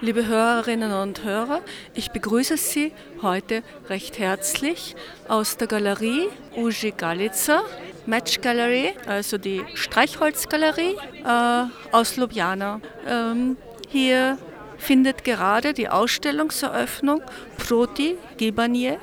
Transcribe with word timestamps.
Liebe 0.00 0.26
Hörerinnen 0.26 0.92
und 0.92 1.24
Hörer, 1.24 1.60
ich 1.94 2.10
begrüße 2.10 2.56
Sie 2.56 2.92
heute 3.22 3.62
recht 3.88 4.18
herzlich 4.18 4.96
aus 5.28 5.56
der 5.56 5.68
Galerie 5.68 6.28
Uji 6.56 6.92
Galica, 6.96 7.62
Match 8.04 8.40
Gallery, 8.40 8.92
also 9.06 9.38
die 9.38 9.64
Streichholzgalerie 9.74 10.96
äh, 11.24 11.64
aus 11.92 12.16
Ljubljana. 12.16 12.80
Ähm, 13.06 13.56
hier 13.88 14.36
findet 14.78 15.24
gerade 15.24 15.72
die 15.72 15.88
Ausstellungseröffnung 15.88 17.22
Proti 17.56 18.16
Gibanje, 18.36 18.98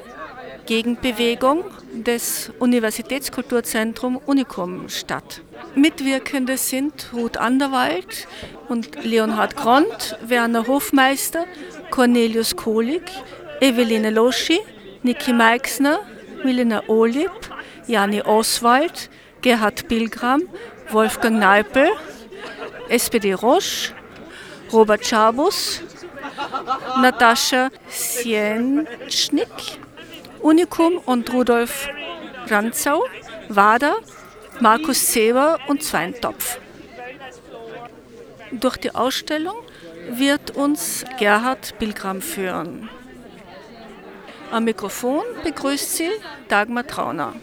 Gegenbewegung 0.72 1.66
des 1.92 2.50
Universitätskulturzentrums 2.60 4.22
Unicum 4.26 4.88
statt. 4.88 5.42
Mitwirkende 5.76 6.56
sind 6.56 7.10
Ruth 7.12 7.36
Anderwald 7.36 8.26
und 8.70 9.04
Leonhard 9.04 9.58
Gront, 9.58 10.18
Werner 10.26 10.68
Hofmeister, 10.68 11.44
Cornelius 11.90 12.56
Kohlig, 12.56 13.02
Eveline 13.60 14.12
Loschi, 14.12 14.62
Niki 15.04 15.34
Meixner, 15.34 16.00
Milena 16.46 16.84
Olip, 16.88 17.34
Jani 17.88 18.22
Oswald, 18.22 19.10
Gerhard 19.42 19.90
Pilgram, 19.90 20.44
Wolfgang 20.90 21.38
Neipel, 21.38 21.90
SPD 22.88 23.34
Roche, 23.34 23.92
Robert 24.72 25.06
Schabus, 25.06 25.82
Natascha 27.02 27.72
Sienschnick, 27.90 29.50
Unikum 30.42 30.98
und 30.98 31.32
Rudolf 31.32 31.88
Ranzau, 32.48 33.04
WADA, 33.50 33.96
Markus 34.60 35.14
Seber 35.14 35.60
und 35.68 35.84
Zweintopf. 35.84 36.60
Durch 38.52 38.78
die 38.78 38.94
Ausstellung 38.94 39.56
wird 40.10 40.52
uns 40.52 41.06
Gerhard 41.20 41.78
Pilgram 41.80 42.22
führen. 42.22 42.90
Am 44.52 44.66
Mikrofon 44.66 45.24
begrüßt 45.44 45.98
sie 45.98 46.10
Dagmar 46.50 46.86
Trauner. 46.86 47.34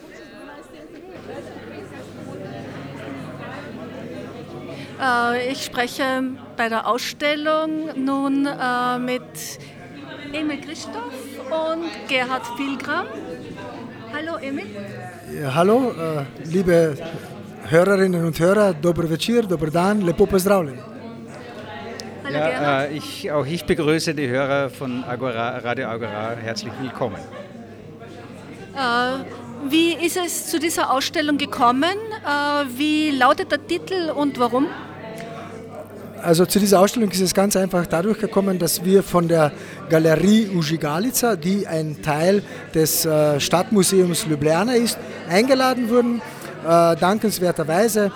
Äh, 5.01 5.53
ich 5.53 5.65
spreche 5.65 6.25
bei 6.57 6.69
der 6.69 6.87
Ausstellung 6.87 8.05
nun 8.05 8.47
äh, 8.47 8.99
mit 8.99 9.23
Emil 10.33 10.61
Christoph 10.61 11.15
und 11.51 11.85
Gerhard 12.09 12.45
Pilgram. 12.57 13.07
Hallo 14.13 14.37
Emil. 14.41 14.67
Ja, 15.41 15.55
hallo, 15.55 15.91
äh, 15.93 16.25
liebe 16.45 16.97
Hörerinnen 17.69 18.25
und 18.25 18.39
Hörer, 18.39 18.73
dober 18.75 19.09
večer, 19.09 19.43
dober 19.43 19.71
dan, 19.71 20.01
lepo 20.01 20.27
pozdravljeni. 20.27 20.79
Hallo 22.25 22.39
Ja, 22.39 22.49
Gerhard. 22.49 22.91
äh, 22.91 22.97
ich, 22.97 23.31
auch 23.33 23.47
ich 23.47 23.65
begrüße 23.65 24.15
die 24.15 24.29
Hörer 24.29 24.71
von 24.71 25.05
Agora, 25.05 25.59
Radio 25.59 25.89
Agora 25.89 26.37
herzlich 26.43 26.73
willkommen. 26.81 27.17
Äh, 28.75 29.69
wie 29.69 29.93
ist 29.95 30.17
es 30.17 30.47
zu 30.47 30.59
dieser 30.59 30.91
Ausstellung 30.93 31.37
gekommen? 31.37 31.97
Äh, 32.25 32.65
wie 32.79 33.11
lautet 33.11 33.51
der 33.53 33.67
Titel 33.67 34.11
und 34.15 34.39
warum? 34.39 34.67
Also 36.23 36.47
zu 36.47 36.59
dieser 36.59 36.81
Ausstellung 36.81 37.11
ist 37.11 37.21
es 37.21 37.35
ganz 37.35 37.57
einfach 37.57 37.87
dadurch 37.87 38.19
gekommen, 38.19 38.59
dass 38.59 38.85
wir 38.85 39.03
von 39.03 39.29
der 39.29 39.53
Galerie 39.89 40.49
Ujigalica, 40.49 41.37
die 41.37 41.67
ein 41.67 42.03
Teil 42.03 42.43
des 42.75 43.05
äh, 43.05 43.39
Stadtmuseums 43.39 44.27
Ljubljana 44.27 44.75
ist, 44.75 44.99
eingeladen 45.29 45.89
wurden, 45.91 46.21
äh, 46.67 46.97
dankenswerterweise, 46.97 48.11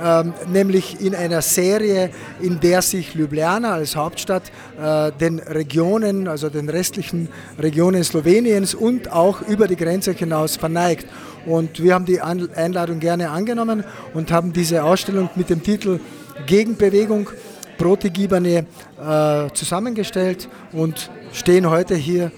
ähm, 0.00 0.32
nämlich 0.52 1.00
in 1.00 1.14
einer 1.14 1.42
Serie, 1.42 2.10
in 2.40 2.60
der 2.60 2.80
sich 2.82 3.14
Ljubljana 3.14 3.72
als 3.72 3.96
Hauptstadt 3.96 4.44
äh, 4.80 5.10
den 5.12 5.40
Regionen, 5.40 6.28
also 6.28 6.50
den 6.50 6.68
restlichen 6.68 7.28
Regionen 7.58 8.04
Sloweniens 8.04 8.74
und 8.74 9.10
auch 9.10 9.42
über 9.42 9.66
die 9.66 9.76
Grenze 9.76 10.12
hinaus 10.12 10.56
verneigt. 10.56 11.06
Und 11.44 11.82
wir 11.82 11.94
haben 11.94 12.04
die 12.04 12.20
Einladung 12.20 13.00
gerne 13.00 13.30
angenommen 13.30 13.82
und 14.14 14.30
haben 14.30 14.52
diese 14.52 14.84
Ausstellung 14.84 15.30
mit 15.34 15.50
dem 15.50 15.62
Titel 15.62 15.98
Gegenbewegung 16.46 17.30
Protigibane 17.78 18.66
äh, 19.00 19.50
zusammengestellt 19.54 20.48
und 20.72 21.10
stehen 21.32 21.70
heute 21.70 21.94
hier 21.94 22.30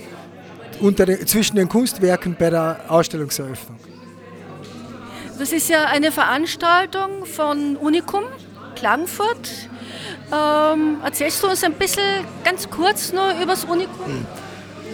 unter 0.81 1.07
den, 1.07 1.27
zwischen 1.27 1.57
den 1.57 1.69
Kunstwerken 1.69 2.37
bei 2.39 2.51
der 2.51 2.81
Ausstellungseröffnung. 2.89 3.79
Das 5.39 5.53
ist 5.53 5.71
ja 5.71 5.87
eine 5.87 6.13
Veranstaltung 6.13 7.25
von 7.25 7.77
Unicum 7.77 8.25
Klagenfurt. 8.75 9.69
Ähm, 10.33 10.99
erzählst 11.03 11.43
du 11.43 11.49
uns 11.49 11.65
ein 11.65 11.73
bisschen 11.73 12.25
ganz 12.45 12.69
kurz 12.69 13.13
nur 13.13 13.31
über 13.43 13.53
das 13.53 13.65
Unicum? 13.65 14.27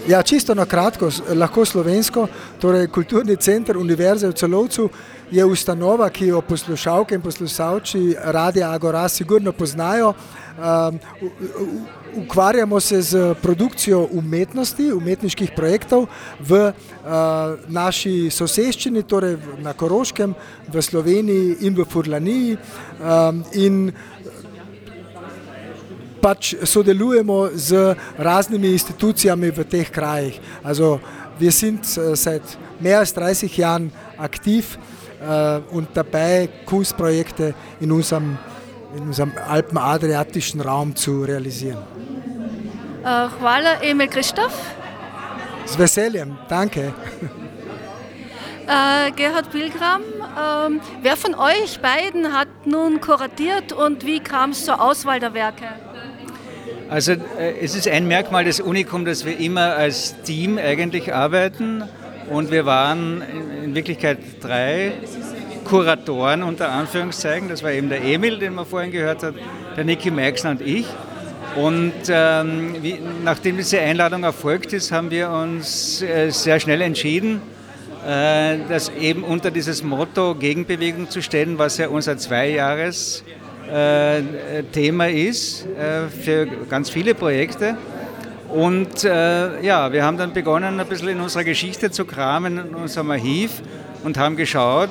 Ja, 0.07 0.23
čisto 0.23 0.55
na 0.55 0.63
kratko, 0.67 1.09
lahko 1.35 1.65
slovensko, 1.65 2.29
torej 2.63 2.87
Kulturni 2.95 3.35
center 3.37 3.77
Univerze 3.77 4.29
v 4.29 4.37
Celovcu 4.39 4.89
je 5.31 5.45
ustanova, 5.45 6.07
ki 6.11 6.29
jo 6.31 6.41
poslušalke 6.47 7.15
in 7.15 7.23
poslušalci 7.23 8.15
Radia 8.25 8.71
Agora 8.71 9.09
sigurno 9.09 9.53
poznajo. 9.53 10.15
Um, 10.57 11.01
ukvarjamo 12.23 12.81
se 12.81 13.03
z 13.03 13.35
produkcijo 13.43 14.07
umetnosti, 14.13 14.93
umetniških 14.93 15.51
projektov 15.57 16.07
v 16.39 16.71
uh, 16.71 17.59
naši 17.69 18.31
soseščini, 18.31 19.03
torej 19.03 19.37
na 19.59 19.75
Koroškem, 19.75 20.35
v 20.69 20.83
Sloveniji 20.83 21.57
in 21.67 21.75
v 21.75 21.85
Furlaniji. 21.85 22.57
Um, 23.03 23.43
in 23.53 23.91
pač 26.27 26.57
sodelujemo 26.67 27.55
z 27.55 27.95
raznimi 28.19 28.75
institucijami 28.75 29.55
v 29.55 29.63
teh 29.63 29.87
krajih. 29.87 30.35
Also 30.67 30.99
wir 31.39 31.53
sind 31.53 31.87
äh, 31.97 32.17
seit 32.17 32.43
mehr 32.81 32.99
als 32.99 33.15
30 33.15 33.57
Jahren 33.57 33.93
aktiv 34.19 34.79
äh, 35.23 35.61
und 35.71 35.89
dabei, 35.95 36.49
Kunstprojekte 36.67 37.55
in 37.79 37.93
unserem, 37.93 38.39
in 38.97 39.03
unserem 39.05 39.33
alpenadriatischen 39.49 40.61
Raum 40.61 40.97
zu 40.97 41.23
realisieren. 41.23 41.79
Äh, 43.05 43.29
hvala, 43.39 43.83
Emil 43.83 44.09
Christoph. 44.09 44.59
Z 45.65 45.79
veseljem, 45.79 46.37
danke. 46.49 46.93
Äh, 48.67 49.13
Gerhard 49.13 49.53
Pilgram, 49.53 50.03
ähm, 50.03 50.81
wer 51.03 51.17
von 51.17 51.37
euch 51.37 51.79
beiden 51.81 52.33
hat 52.33 52.49
nun 52.65 53.01
kuratiert 53.01 53.73
und 53.73 54.05
wie 54.05 54.19
kam 54.19 54.51
es 54.51 54.65
zur 54.65 54.81
Auswahl 54.81 55.21
der 55.21 55.35
Werke? 55.35 55.86
Also 56.89 57.13
äh, 57.13 57.17
es 57.61 57.75
ist 57.75 57.89
ein 57.89 58.07
Merkmal 58.07 58.45
des 58.45 58.61
Unikum, 58.61 59.05
dass 59.05 59.25
wir 59.25 59.39
immer 59.41 59.75
als 59.75 60.15
Team 60.23 60.57
eigentlich 60.57 61.13
arbeiten 61.13 61.83
und 62.31 62.53
wir 62.53 62.65
waren 62.65 63.23
in, 63.65 63.75
Wirklichkeit 63.75 64.19
drei 64.41 64.93
Kuratoren 65.65 66.45
unter 66.45 66.71
Anführungszeichen. 66.71 67.49
Das 67.49 67.63
war 67.65 67.73
eben 67.73 67.89
der 67.89 68.05
Emil, 68.05 68.39
den 68.39 68.55
man 68.55 68.67
vorhin 68.67 68.93
gehört 68.93 69.25
hat, 69.25 69.35
der 69.77 69.85
Niki 69.85 70.11
Meixner 70.13 70.53
und 70.53 70.61
ich. 70.61 70.87
Und 71.57 71.93
ähm, 72.09 72.77
wie, 72.83 72.99
nachdem 73.25 73.57
diese 73.57 73.81
Einladung 73.81 74.23
erfolgt 74.23 74.73
ist, 74.73 74.93
haben 74.93 75.11
wir 75.11 75.31
uns 75.31 76.03
äh, 76.03 76.31
sehr 76.31 76.61
schnell 76.61 76.83
entschieden, 76.83 77.43
äh, 78.07 78.59
das 78.69 78.91
eben 78.91 79.25
unter 79.25 79.51
dieses 79.51 79.83
Motto 79.83 80.37
Gegenbewegung 80.37 81.11
zu 81.11 81.21
stellen, 81.21 81.59
was 81.59 81.79
ja 81.79 81.89
unser 81.89 82.17
Zweijahres 82.17 83.25
Thema 84.73 85.09
ist 85.09 85.67
äh, 85.67 86.09
für 86.09 86.47
ganz 86.69 86.91
viele 86.91 87.15
Projekte. 87.15 87.77
Und 88.49 89.05
äh, 89.05 89.61
ja, 89.63 89.93
wir 89.93 90.05
haben 90.05 90.17
dann 90.17 90.33
begonnen, 90.33 90.79
ein 90.79 90.87
bisschen 90.87 91.09
in 91.09 91.21
unserer 91.21 91.45
Geschichte 91.45 91.91
zu 91.91 92.05
kramen, 92.05 92.59
in 92.59 92.75
unserem 92.75 93.11
Archiv 93.11 93.61
und 94.05 94.19
haben 94.19 94.37
geschaut, 94.37 94.91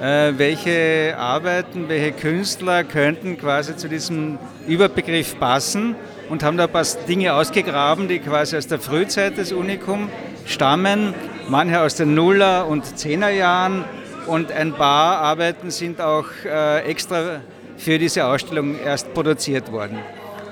äh, 0.00 0.32
welche 0.36 1.14
Arbeiten, 1.16 1.88
welche 1.88 2.12
Künstler 2.12 2.84
könnten 2.84 3.38
quasi 3.38 3.76
zu 3.76 3.88
diesem 3.88 4.38
Überbegriff 4.66 5.38
passen 5.38 5.94
und 6.28 6.42
haben 6.42 6.56
da 6.56 6.64
ein 6.64 6.70
paar 6.70 6.86
Dinge 7.08 7.34
ausgegraben, 7.34 8.08
die 8.08 8.18
quasi 8.18 8.56
aus 8.56 8.66
der 8.66 8.80
Frühzeit 8.80 9.36
des 9.36 9.52
Unikum 9.52 10.08
stammen, 10.46 11.14
manche 11.48 11.80
aus 11.80 11.94
den 11.94 12.14
Nuller- 12.14 12.66
und 12.66 12.98
Zehnerjahren 12.98 13.84
und 14.26 14.50
ein 14.52 14.72
paar 14.72 15.18
Arbeiten 15.18 15.70
sind 15.70 16.00
auch 16.00 16.26
äh, 16.44 16.80
extra 16.84 17.40
für 17.80 17.98
diese 17.98 18.24
Ausstellung 18.26 18.76
erst 18.84 19.12
produziert 19.14 19.72
worden. 19.72 19.98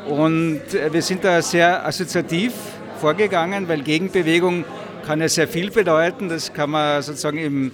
Und 0.08 0.62
äh, 0.72 0.92
wir 0.92 1.02
sind 1.02 1.22
da 1.22 1.42
sehr 1.42 1.86
assoziativ 1.86 2.52
vorgegangen, 3.00 3.68
weil 3.68 3.82
Gegenbewegung 3.82 4.64
kann 5.06 5.20
ja 5.20 5.28
sehr 5.28 5.46
viel 5.46 5.70
bedeuten. 5.70 6.28
Das 6.28 6.52
kann 6.52 6.70
man 6.70 7.02
sozusagen 7.02 7.38
im 7.38 7.72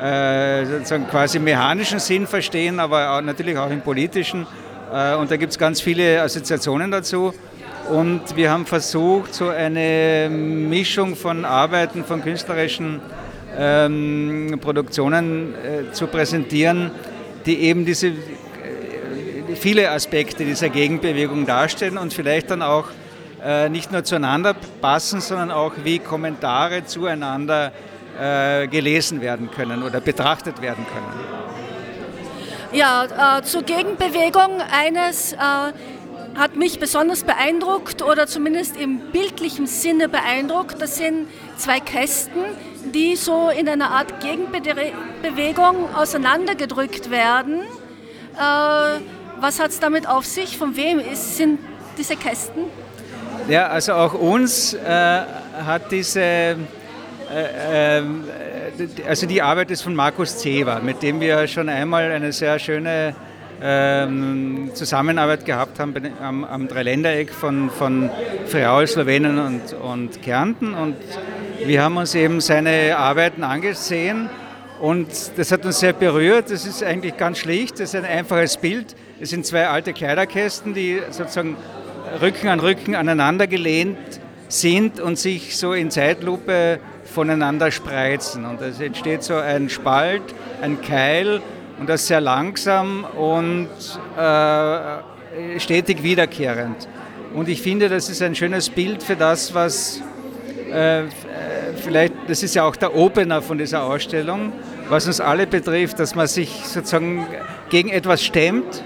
äh, 0.00 0.66
sozusagen 0.66 1.08
quasi 1.08 1.38
mechanischen 1.38 2.00
Sinn 2.00 2.26
verstehen, 2.26 2.80
aber 2.80 3.12
auch, 3.12 3.22
natürlich 3.22 3.56
auch 3.56 3.70
im 3.70 3.80
politischen. 3.80 4.46
Äh, 4.92 5.14
und 5.14 5.30
da 5.30 5.36
gibt 5.36 5.52
es 5.52 5.58
ganz 5.58 5.80
viele 5.80 6.20
Assoziationen 6.20 6.90
dazu. 6.90 7.32
Und 7.90 8.36
wir 8.36 8.50
haben 8.50 8.66
versucht, 8.66 9.32
so 9.32 9.48
eine 9.48 10.28
Mischung 10.28 11.16
von 11.16 11.44
Arbeiten, 11.44 12.04
von 12.04 12.20
künstlerischen 12.20 13.00
ähm, 13.56 14.58
Produktionen 14.60 15.54
äh, 15.54 15.92
zu 15.92 16.08
präsentieren, 16.08 16.90
die 17.46 17.60
eben 17.60 17.86
diese 17.86 18.12
viele 19.66 19.90
Aspekte 19.90 20.44
dieser 20.44 20.68
Gegenbewegung 20.68 21.44
darstellen 21.44 21.98
und 21.98 22.14
vielleicht 22.14 22.52
dann 22.52 22.62
auch 22.62 22.84
äh, 23.44 23.68
nicht 23.68 23.90
nur 23.90 24.04
zueinander 24.04 24.54
passen, 24.80 25.20
sondern 25.20 25.50
auch 25.50 25.72
wie 25.82 25.98
Kommentare 25.98 26.84
zueinander 26.84 27.72
äh, 28.16 28.68
gelesen 28.68 29.20
werden 29.20 29.50
können 29.50 29.82
oder 29.82 30.00
betrachtet 30.00 30.62
werden 30.62 30.86
können. 30.86 31.20
Ja, 32.70 33.38
äh, 33.38 33.42
zur 33.42 33.64
Gegenbewegung 33.64 34.62
eines 34.70 35.32
äh, 35.32 35.36
hat 35.36 36.54
mich 36.54 36.78
besonders 36.78 37.24
beeindruckt 37.24 38.02
oder 38.02 38.28
zumindest 38.28 38.76
im 38.76 39.00
bildlichen 39.10 39.66
Sinne 39.66 40.08
beeindruckt. 40.08 40.80
Das 40.80 40.96
sind 40.96 41.26
zwei 41.56 41.80
Kästen, 41.80 42.44
die 42.94 43.16
so 43.16 43.48
in 43.50 43.68
einer 43.68 43.90
Art 43.90 44.20
Gegenbewegung 44.20 45.92
auseinandergedrückt 45.92 47.10
werden. 47.10 47.62
Äh, 48.38 49.00
was 49.40 49.60
hat 49.60 49.70
es 49.70 49.80
damit 49.80 50.08
auf 50.08 50.24
sich? 50.24 50.56
Von 50.56 50.76
wem 50.76 50.98
ist, 50.98 51.36
sind 51.36 51.58
diese 51.98 52.16
Kästen? 52.16 52.64
Ja, 53.48 53.68
also 53.68 53.92
auch 53.92 54.14
uns 54.14 54.74
äh, 54.74 55.20
hat 55.64 55.92
diese, 55.92 56.20
äh, 56.20 56.56
ähm, 57.30 58.24
also 59.06 59.26
die 59.26 59.40
Arbeit 59.40 59.70
ist 59.70 59.82
von 59.82 59.94
Markus 59.94 60.38
Zewa, 60.38 60.80
mit 60.80 61.02
dem 61.02 61.20
wir 61.20 61.46
schon 61.46 61.68
einmal 61.68 62.10
eine 62.10 62.32
sehr 62.32 62.58
schöne 62.58 63.14
ähm, 63.62 64.70
Zusammenarbeit 64.74 65.44
gehabt 65.44 65.78
haben 65.78 65.94
am, 66.20 66.44
am 66.44 66.68
Dreiländereck 66.68 67.30
von, 67.32 67.70
von 67.70 68.10
Friaul, 68.46 68.86
Slowenien 68.86 69.38
und, 69.38 69.72
und 69.74 70.22
Kärnten. 70.22 70.74
Und 70.74 70.96
wir 71.64 71.82
haben 71.82 71.96
uns 71.96 72.14
eben 72.14 72.40
seine 72.40 72.96
Arbeiten 72.98 73.44
angesehen 73.44 74.28
und 74.80 75.08
das 75.36 75.52
hat 75.52 75.64
uns 75.64 75.80
sehr 75.80 75.92
berührt. 75.92 76.50
Das 76.50 76.66
ist 76.66 76.82
eigentlich 76.82 77.16
ganz 77.16 77.38
schlicht, 77.38 77.80
das 77.80 77.94
ist 77.94 77.96
ein 77.96 78.04
einfaches 78.04 78.56
Bild. 78.56 78.94
Es 79.18 79.30
sind 79.30 79.46
zwei 79.46 79.66
alte 79.66 79.94
Kleiderkästen, 79.94 80.74
die 80.74 81.00
sozusagen 81.10 81.56
Rücken 82.20 82.48
an 82.48 82.60
Rücken 82.60 82.94
aneinander 82.94 83.46
gelehnt 83.46 83.96
sind 84.48 85.00
und 85.00 85.18
sich 85.18 85.56
so 85.56 85.72
in 85.72 85.90
Zeitlupe 85.90 86.80
voneinander 87.04 87.70
spreizen. 87.70 88.44
Und 88.44 88.60
es 88.60 88.78
entsteht 88.78 89.22
so 89.22 89.36
ein 89.36 89.70
Spalt, 89.70 90.22
ein 90.60 90.82
Keil 90.82 91.40
und 91.80 91.88
das 91.88 92.06
sehr 92.06 92.20
langsam 92.20 93.04
und 93.04 93.70
äh, 94.18 95.60
stetig 95.60 96.02
wiederkehrend. 96.02 96.86
Und 97.34 97.48
ich 97.48 97.62
finde, 97.62 97.88
das 97.88 98.10
ist 98.10 98.20
ein 98.20 98.34
schönes 98.34 98.68
Bild 98.68 99.02
für 99.02 99.16
das, 99.16 99.54
was 99.54 100.02
äh, 100.70 101.04
vielleicht, 101.82 102.12
das 102.28 102.42
ist 102.42 102.54
ja 102.54 102.64
auch 102.64 102.76
der 102.76 102.94
Opener 102.94 103.40
von 103.40 103.56
dieser 103.56 103.82
Ausstellung, 103.82 104.52
was 104.90 105.06
uns 105.06 105.22
alle 105.22 105.46
betrifft, 105.46 105.98
dass 106.00 106.14
man 106.14 106.26
sich 106.26 106.50
sozusagen 106.66 107.26
gegen 107.70 107.88
etwas 107.88 108.22
stemmt 108.22 108.84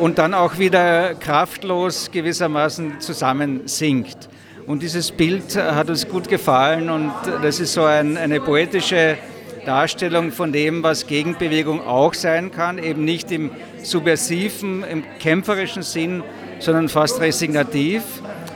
und 0.00 0.18
dann 0.18 0.32
auch 0.32 0.58
wieder 0.58 1.14
kraftlos 1.14 2.10
gewissermaßen 2.10 3.00
zusammensinkt. 3.00 4.30
Und 4.66 4.82
dieses 4.82 5.12
Bild 5.12 5.56
hat 5.56 5.90
uns 5.90 6.08
gut 6.08 6.28
gefallen 6.28 6.88
und 6.88 7.12
das 7.42 7.60
ist 7.60 7.74
so 7.74 7.84
ein, 7.84 8.16
eine 8.16 8.40
poetische 8.40 9.18
Darstellung 9.66 10.32
von 10.32 10.52
dem, 10.52 10.82
was 10.82 11.06
Gegenbewegung 11.06 11.86
auch 11.86 12.14
sein 12.14 12.50
kann, 12.50 12.78
eben 12.78 13.04
nicht 13.04 13.30
im 13.30 13.50
subversiven, 13.82 14.84
im 14.84 15.04
kämpferischen 15.18 15.82
Sinn, 15.82 16.22
sondern 16.60 16.88
fast 16.88 17.20
resignativ, 17.20 18.02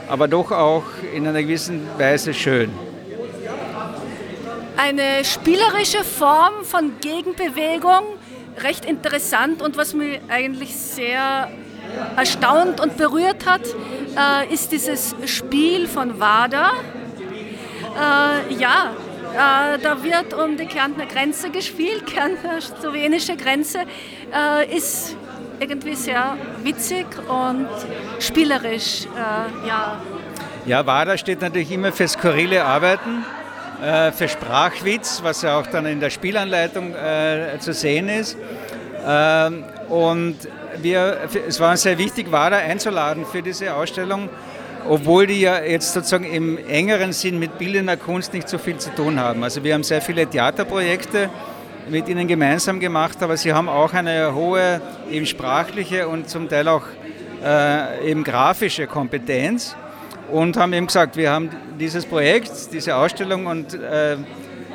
aber 0.09 0.27
doch 0.27 0.51
auch 0.51 0.83
in 1.15 1.27
einer 1.27 1.43
gewissen 1.43 1.81
Weise 1.99 2.33
schön. 2.33 2.71
Eine 4.77 5.23
spielerische 5.23 6.03
Form 6.03 6.63
von 6.63 6.93
Gegenbewegung, 6.99 8.14
recht 8.63 8.85
interessant 8.85 9.61
und 9.61 9.77
was 9.77 9.93
mich 9.93 10.19
eigentlich 10.29 10.75
sehr 10.75 11.49
erstaunt 12.15 12.79
und 12.79 12.97
berührt 12.97 13.45
hat, 13.45 13.61
äh, 14.17 14.53
ist 14.53 14.71
dieses 14.71 15.15
Spiel 15.25 15.87
von 15.87 16.19
WADA. 16.19 16.71
Äh, 17.95 18.53
ja, 18.55 18.91
äh, 19.33 19.79
da 19.79 20.03
wird 20.03 20.33
um 20.33 20.57
die 20.57 20.65
Kärntner 20.65 21.05
Grenze 21.05 21.49
gespielt, 21.49 22.05
Kärntner 22.13 22.61
slowenische 22.61 23.35
Grenze, 23.35 23.79
äh, 24.33 24.75
ist 24.75 25.15
irgendwie 25.59 25.95
sehr 25.95 26.37
witzig 26.63 27.05
und 27.27 27.67
spielerisch. 28.19 29.05
Äh, 29.05 29.67
ja. 29.67 30.01
ja, 30.65 30.85
WADA 30.85 31.17
steht 31.17 31.41
natürlich 31.41 31.71
immer 31.71 31.91
für 31.91 32.07
skurrile 32.07 32.63
Arbeiten, 32.65 33.25
äh, 33.81 34.11
für 34.11 34.27
Sprachwitz, 34.27 35.21
was 35.23 35.41
ja 35.41 35.59
auch 35.59 35.67
dann 35.67 35.85
in 35.85 35.99
der 35.99 36.09
Spielanleitung 36.09 36.93
äh, 36.93 37.57
zu 37.59 37.73
sehen 37.73 38.09
ist. 38.09 38.37
Ähm, 39.05 39.63
und 39.89 40.37
wir, 40.81 41.19
es 41.47 41.59
war 41.59 41.77
sehr 41.77 41.97
wichtig, 41.97 42.31
WADA 42.31 42.57
einzuladen 42.57 43.25
für 43.25 43.41
diese 43.41 43.73
Ausstellung 43.73 44.29
obwohl 44.87 45.27
die 45.27 45.41
ja 45.41 45.63
jetzt 45.63 45.93
sozusagen 45.93 46.25
im 46.25 46.57
engeren 46.67 47.11
Sinn 47.13 47.39
mit 47.39 47.57
bildender 47.57 47.97
Kunst 47.97 48.33
nicht 48.33 48.47
so 48.47 48.57
viel 48.57 48.77
zu 48.77 48.93
tun 48.93 49.19
haben. 49.19 49.43
Also 49.43 49.63
wir 49.63 49.73
haben 49.73 49.83
sehr 49.83 50.01
viele 50.01 50.27
Theaterprojekte 50.27 51.29
mit 51.89 52.07
ihnen 52.07 52.27
gemeinsam 52.27 52.79
gemacht, 52.79 53.21
aber 53.21 53.37
sie 53.37 53.53
haben 53.53 53.69
auch 53.69 53.93
eine 53.93 54.33
hohe 54.33 54.81
eben 55.11 55.25
sprachliche 55.25 56.07
und 56.07 56.29
zum 56.29 56.49
Teil 56.49 56.67
auch 56.67 56.83
äh, 57.43 58.09
eben 58.09 58.23
grafische 58.23 58.87
Kompetenz 58.87 59.75
und 60.31 60.57
haben 60.57 60.73
eben 60.73 60.87
gesagt, 60.87 61.17
wir 61.17 61.31
haben 61.31 61.49
dieses 61.79 62.05
Projekt, 62.05 62.51
diese 62.73 62.95
Ausstellung 62.95 63.47
und 63.47 63.73
äh, 63.73 64.17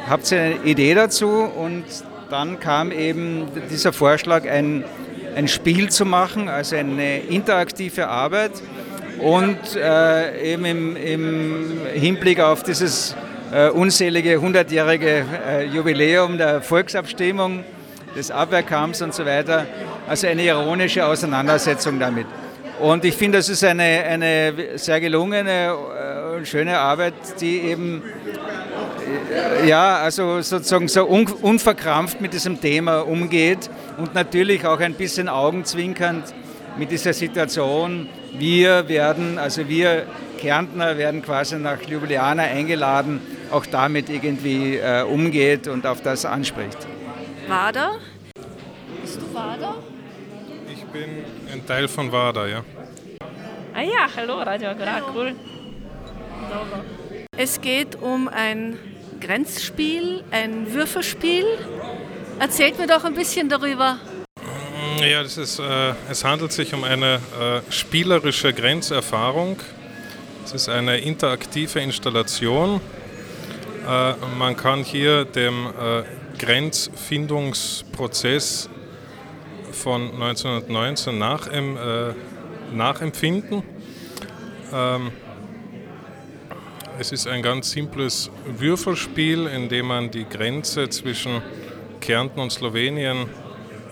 habt 0.08 0.30
ihr 0.32 0.40
eine 0.40 0.54
Idee 0.64 0.94
dazu 0.94 1.28
und 1.28 1.84
dann 2.30 2.60
kam 2.60 2.92
eben 2.92 3.48
dieser 3.70 3.92
Vorschlag, 3.92 4.48
ein, 4.48 4.84
ein 5.34 5.48
Spiel 5.48 5.90
zu 5.90 6.04
machen, 6.04 6.48
also 6.48 6.76
eine 6.76 7.18
interaktive 7.20 8.08
Arbeit 8.08 8.52
und 9.18 9.76
äh, 9.76 10.52
eben 10.52 10.64
im, 10.64 10.96
im, 10.96 11.80
Hinblick 11.92 12.40
auf 12.40 12.62
dieses 12.62 13.16
äh, 13.52 13.68
unselige 13.68 14.38
100-jährige 14.38 15.24
äh, 15.46 15.66
Jubiläum 15.66 16.38
der 16.38 16.62
Volksabstimmung, 16.62 17.64
des 18.16 18.30
Abwehrkampfs 18.30 19.02
und 19.02 19.14
so 19.14 19.24
weiter, 19.24 19.66
also 20.08 20.26
eine 20.26 20.42
ironische 20.42 21.04
Auseinandersetzung 21.06 21.98
damit. 22.00 22.26
Und 22.80 23.04
ich 23.04 23.14
finde, 23.14 23.38
das 23.38 23.48
ist 23.50 23.62
eine, 23.62 23.82
eine 23.82 24.54
sehr 24.76 25.00
gelungene 25.00 25.74
äh, 25.74 26.36
und 26.36 26.48
schöne 26.48 26.78
Arbeit, 26.78 27.14
die 27.40 27.60
eben 27.60 28.02
äh, 29.62 29.68
ja, 29.68 29.98
also 29.98 30.40
sozusagen 30.40 30.88
so 30.88 31.06
un 31.06 31.26
unverkrampft 31.26 32.22
mit 32.22 32.32
diesem 32.32 32.58
Thema 32.58 33.00
umgeht 33.00 33.68
und 33.98 34.14
natürlich 34.14 34.66
auch 34.66 34.80
ein 34.80 34.94
bisschen 34.94 35.28
augenzwinkernd 35.28 36.24
mit 36.78 36.90
dieser 36.90 37.12
Situation 37.12 38.08
wir 38.32 38.88
werden, 38.88 39.38
also 39.38 39.68
wir 39.68 40.06
Kärntner 40.38 40.96
werden 40.96 41.20
quasi 41.20 41.58
nach 41.58 41.82
Ljubljana 41.82 42.44
eingeladen, 42.44 43.20
auch 43.50 43.66
damit 43.66 44.08
irgendwie 44.08 44.76
äh, 44.76 45.02
umgeht 45.02 45.68
und 45.68 45.86
auf 45.86 46.00
das 46.00 46.24
anspricht. 46.24 46.78
WADA? 47.48 47.96
Bist 49.02 49.20
du 49.20 49.34
WADA? 49.34 49.74
Ich 50.72 50.84
bin 50.86 51.24
ein 51.52 51.66
Teil 51.66 51.88
von 51.88 52.12
WADA, 52.12 52.46
ja. 52.46 52.64
Ah 53.74 53.82
ja, 53.82 54.06
hallo 54.16 54.40
Radio 54.42 54.70
Agrar, 54.70 55.02
cool. 55.14 55.34
Es 57.36 57.60
geht 57.60 58.00
um 58.00 58.28
ein 58.28 58.78
Grenzspiel, 59.20 60.22
ein 60.30 60.72
Würfelspiel. 60.72 61.44
Erzählt 62.38 62.78
mir 62.78 62.86
doch 62.86 63.04
ein 63.04 63.14
bisschen 63.14 63.48
darüber. 63.48 63.98
Ja, 65.00 65.22
das 65.22 65.38
ist, 65.38 65.58
äh, 65.58 65.94
es 66.10 66.24
handelt 66.24 66.52
sich 66.52 66.74
um 66.74 66.84
eine 66.84 67.16
äh, 67.16 67.18
spielerische 67.70 68.52
Grenzerfahrung. 68.52 69.56
Es 70.44 70.52
ist 70.52 70.68
eine 70.68 70.98
interaktive 70.98 71.80
Installation. 71.80 72.82
Äh, 73.88 74.12
man 74.38 74.54
kann 74.56 74.84
hier 74.84 75.24
dem 75.24 75.66
äh, 75.66 76.02
Grenzfindungsprozess 76.38 78.68
von 79.80 80.10
1919 80.12 81.18
nachem, 81.18 81.76
äh, 81.76 82.12
nachempfinden. 82.72 83.62
Ähm, 84.72 85.10
es 86.98 87.12
ist 87.12 87.26
ein 87.26 87.42
ganz 87.42 87.70
simples 87.70 88.30
Würfelspiel, 88.46 89.46
in 89.46 89.70
dem 89.70 89.86
man 89.86 90.10
die 90.10 90.26
Grenze 90.26 90.90
zwischen 90.90 91.40
Kärnten 92.00 92.40
und 92.40 92.52
Slowenien 92.52 93.26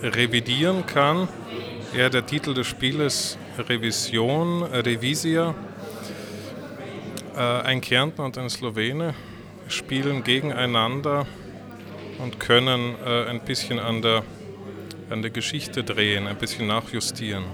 revidieren 0.02 0.84
kann. 0.84 1.26
Ja, 1.96 2.10
der 2.10 2.26
Titel 2.26 2.52
des 2.52 2.66
Spieles 2.66 3.38
Revision, 3.58 4.62
Revisia. 4.62 5.54
Äh, 7.34 7.40
ein 7.40 7.80
Kärntner 7.80 8.26
und 8.26 8.36
ein 8.36 8.50
Slowene 8.50 9.14
spielen 9.68 10.22
gegeneinander 10.22 11.26
und 12.18 12.38
können 12.40 12.94
äh, 13.06 13.24
ein 13.26 13.40
bisschen 13.40 13.78
an 13.78 14.02
der, 14.02 14.22
an 15.10 15.22
der 15.22 15.30
Geschichte 15.30 15.84
drehen, 15.84 16.26
ein 16.26 16.36
bisschen 16.36 16.66
nachjustieren. 16.66 17.44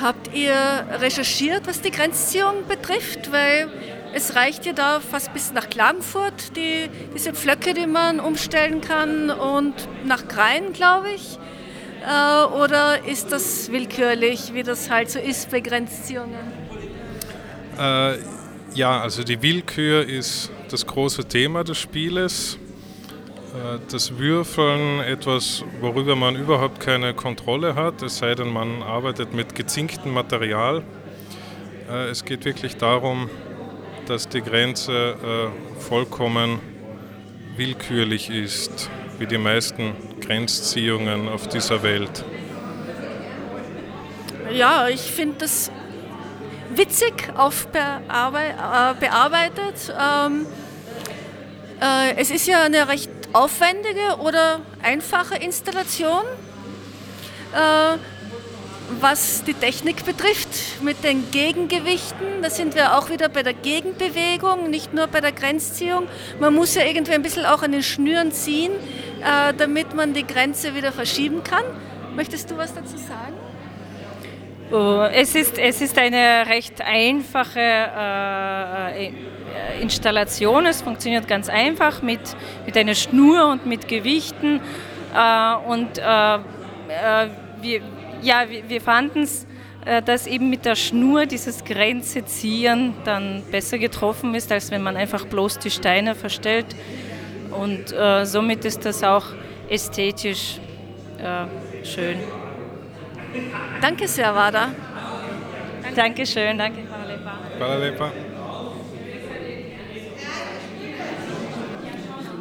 Habt 0.00 0.34
ihr 0.34 0.54
recherchiert, 1.00 1.66
was 1.66 1.80
die 1.80 1.90
Grenzziehung 1.90 2.66
betrifft? 2.68 3.32
Weil 3.32 3.68
es 4.14 4.36
reicht 4.36 4.64
ja 4.64 4.72
da 4.72 5.00
fast 5.00 5.32
bis 5.32 5.52
nach 5.52 5.68
Klagenfurt, 5.68 6.56
die, 6.56 6.88
diese 7.14 7.32
Pflöcke, 7.32 7.74
die 7.74 7.86
man 7.86 8.20
umstellen 8.20 8.80
kann, 8.80 9.30
und 9.30 9.74
nach 10.06 10.28
Krain, 10.28 10.72
glaube 10.72 11.10
ich. 11.10 11.38
Äh, 12.06 12.44
oder 12.54 13.04
ist 13.06 13.32
das 13.32 13.72
willkürlich, 13.72 14.54
wie 14.54 14.62
das 14.62 14.88
halt 14.88 15.10
so 15.10 15.18
ist 15.18 15.50
bei 15.50 15.60
Grenzziehungen? 15.60 16.36
Äh, 17.78 18.18
ja, 18.74 19.00
also 19.00 19.24
die 19.24 19.42
Willkür 19.42 20.06
ist 20.06 20.50
das 20.70 20.86
große 20.86 21.24
Thema 21.24 21.64
des 21.64 21.78
Spieles. 21.78 22.56
Äh, 23.58 23.78
das 23.90 24.18
Würfeln 24.18 25.00
etwas, 25.00 25.64
worüber 25.80 26.14
man 26.16 26.36
überhaupt 26.36 26.80
keine 26.80 27.14
Kontrolle 27.14 27.74
hat, 27.74 28.02
es 28.02 28.18
sei 28.18 28.34
denn, 28.34 28.52
man 28.52 28.82
arbeitet 28.82 29.32
mit 29.34 29.54
gezinktem 29.54 30.12
Material. 30.12 30.82
Äh, 31.90 32.10
es 32.10 32.24
geht 32.24 32.44
wirklich 32.44 32.76
darum, 32.76 33.30
dass 34.06 34.28
die 34.28 34.42
Grenze 34.42 34.92
äh, 34.92 35.48
vollkommen 35.80 36.60
willkürlich 37.56 38.30
ist, 38.30 38.90
wie 39.18 39.26
die 39.26 39.38
meisten 39.38 39.94
Grenzziehungen 40.20 41.28
auf 41.28 41.48
dieser 41.48 41.82
Welt. 41.82 42.24
Ja, 44.52 44.88
ich 44.88 45.00
finde 45.00 45.38
das 45.40 45.72
witzig 46.74 47.30
aufbearbeitet. 47.36 49.92
Ähm, 50.00 50.46
äh, 51.80 52.14
es 52.16 52.30
ist 52.30 52.46
ja 52.46 52.62
eine 52.62 52.88
recht 52.88 53.17
aufwendige 53.32 54.18
oder 54.20 54.60
einfache 54.82 55.36
Installation. 55.36 56.24
Äh, 57.54 57.98
was 59.00 59.44
die 59.44 59.54
Technik 59.54 60.04
betrifft, 60.04 60.82
mit 60.82 61.04
den 61.04 61.30
Gegengewichten, 61.30 62.42
da 62.42 62.48
sind 62.48 62.74
wir 62.74 62.96
auch 62.96 63.10
wieder 63.10 63.28
bei 63.28 63.42
der 63.42 63.52
Gegenbewegung, 63.52 64.70
nicht 64.70 64.94
nur 64.94 65.06
bei 65.08 65.20
der 65.20 65.32
Grenzziehung. 65.32 66.08
Man 66.40 66.54
muss 66.54 66.74
ja 66.74 66.84
irgendwie 66.84 67.12
ein 67.12 67.22
bisschen 67.22 67.44
auch 67.44 67.62
an 67.62 67.72
den 67.72 67.82
Schnüren 67.82 68.32
ziehen, 68.32 68.72
äh, 69.20 69.52
damit 69.54 69.94
man 69.94 70.14
die 70.14 70.26
Grenze 70.26 70.74
wieder 70.74 70.92
verschieben 70.92 71.44
kann. 71.44 71.64
Möchtest 72.16 72.50
du 72.50 72.56
was 72.56 72.74
dazu 72.74 72.96
sagen? 72.96 73.34
Oh, 74.70 75.06
es, 75.12 75.34
ist, 75.34 75.58
es 75.58 75.80
ist 75.80 75.96
eine 75.98 76.46
recht 76.46 76.80
einfache 76.82 77.60
äh, 77.60 79.06
äh, 79.06 79.12
Installation. 79.80 80.66
Es 80.66 80.82
funktioniert 80.82 81.28
ganz 81.28 81.48
einfach 81.48 82.02
mit, 82.02 82.20
mit 82.66 82.76
einer 82.76 82.94
Schnur 82.94 83.50
und 83.50 83.66
mit 83.66 83.88
Gewichten. 83.88 84.60
Äh, 85.14 85.54
und 85.68 85.98
äh, 85.98 86.02
äh, 86.02 86.38
wir, 87.60 87.80
ja, 88.22 88.44
wir, 88.48 88.68
wir 88.68 88.80
fanden 88.80 89.22
es, 89.22 89.46
äh, 89.84 90.02
dass 90.02 90.26
eben 90.26 90.50
mit 90.50 90.64
der 90.64 90.74
Schnur 90.74 91.26
dieses 91.26 91.64
Grenze 91.64 92.24
ziehen 92.24 92.94
dann 93.04 93.42
besser 93.50 93.78
getroffen 93.78 94.34
ist, 94.34 94.50
als 94.52 94.70
wenn 94.70 94.82
man 94.82 94.96
einfach 94.96 95.26
bloß 95.26 95.58
die 95.58 95.70
Steine 95.70 96.14
verstellt. 96.14 96.66
Und 97.50 97.94
somit 98.24 98.66
ist 98.66 98.84
das 98.84 99.02
auch 99.02 99.24
ästhetisch 99.70 100.60
schön. 101.82 102.18
Danke 103.80 104.06
sehr, 104.06 104.34
Wada. 104.34 104.68
Dankeschön, 105.96 106.58
danke. 106.58 106.82
Hvala 107.58 108.12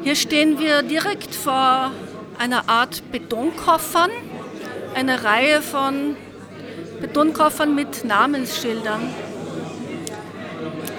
Hier 0.04 0.16
stehen 0.16 0.60
wir 0.60 0.84
direkt 0.84 1.34
vor 1.36 1.92
einer 2.38 2.70
Art 2.70 3.04
Betonkoffern, 3.12 4.10
eine 4.96 5.24
Reihe 5.24 5.62
von 5.62 6.16
Betonkoffern 7.02 7.76
mit 7.76 8.06
Namensschildern. 8.06 9.02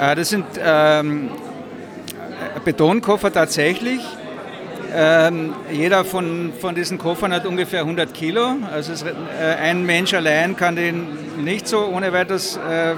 Äh, 0.00 0.14
das 0.14 0.28
sind 0.28 0.47
ähm, 0.62 1.31
Betonkoffer 2.64 3.33
tatsächlich. 3.33 4.00
Ähm, 4.95 5.55
jeder 5.71 6.05
von, 6.05 6.52
von 6.61 6.75
diesen 6.75 6.99
Koffern 6.99 7.33
hat 7.33 7.47
ungefähr 7.47 7.81
100 7.81 8.14
Kilo. 8.14 8.57
Also 8.73 8.93
es, 8.93 9.02
äh, 9.02 9.14
ein 9.61 9.85
Mensch 9.85 10.14
allein 10.14 10.57
kann 10.57 10.76
den 10.76 11.45
nicht 11.45 11.69
so 11.69 11.87
ohne 11.87 12.12
weiteres 12.12 12.57
äh, 12.57 12.95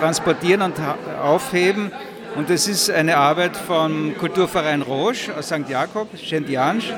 transportieren 0.00 0.62
und 0.62 0.74
aufheben. 1.22 1.92
Und 2.34 2.48
das 2.48 2.66
ist 2.66 2.90
eine 2.90 3.18
Arbeit 3.18 3.56
vom 3.56 4.16
Kulturverein 4.16 4.80
Roche 4.80 5.36
aus 5.36 5.46
St. 5.46 5.68
Jakob, 5.68 6.08
Schentiansch. 6.16 6.90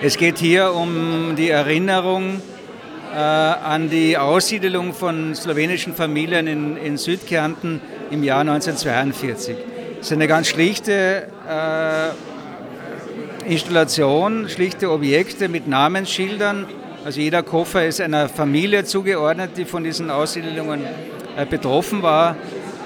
Es 0.00 0.16
geht 0.16 0.38
hier 0.38 0.72
um 0.72 1.34
die 1.36 1.50
Erinnerung 1.50 2.40
äh, 3.12 3.18
an 3.18 3.90
die 3.90 4.16
Aussiedelung 4.16 4.94
von 4.94 5.34
slowenischen 5.34 5.94
Familien 5.94 6.46
in, 6.46 6.78
in 6.78 6.96
Südkärnten 6.96 7.82
im 8.10 8.22
Jahr 8.22 8.40
1942. 8.40 9.56
Es 10.00 10.06
ist 10.06 10.12
eine 10.12 10.26
ganz 10.26 10.48
schlichte 10.48 11.28
äh, 11.46 12.08
Installation, 13.52 14.48
schlichte 14.48 14.90
Objekte 14.90 15.50
mit 15.50 15.68
Namensschildern. 15.68 16.66
Also 17.04 17.20
jeder 17.20 17.42
Koffer 17.42 17.84
ist 17.86 18.00
einer 18.00 18.30
Familie 18.30 18.84
zugeordnet, 18.84 19.50
die 19.58 19.66
von 19.66 19.84
diesen 19.84 20.10
Aussiedlungen 20.10 20.80
äh, 21.36 21.44
betroffen 21.44 22.02
war. 22.02 22.36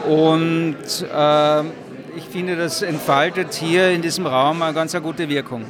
Und 0.06 0.76
äh, 1.12 1.60
ich 2.16 2.24
finde, 2.30 2.56
das 2.56 2.82
entfaltet 2.82 3.54
hier 3.54 3.90
in 3.90 4.02
diesem 4.02 4.26
Raum 4.26 4.62
eine 4.62 4.74
ganz 4.74 4.94
eine 4.94 5.02
gute 5.02 5.28
Wirkung. 5.28 5.64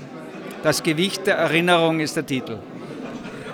Das 0.63 0.83
Gewicht 0.83 1.27
der 1.27 1.37
Erinnerung 1.37 2.01
ist 2.01 2.17
der 2.17 2.27
Titel. 2.27 2.59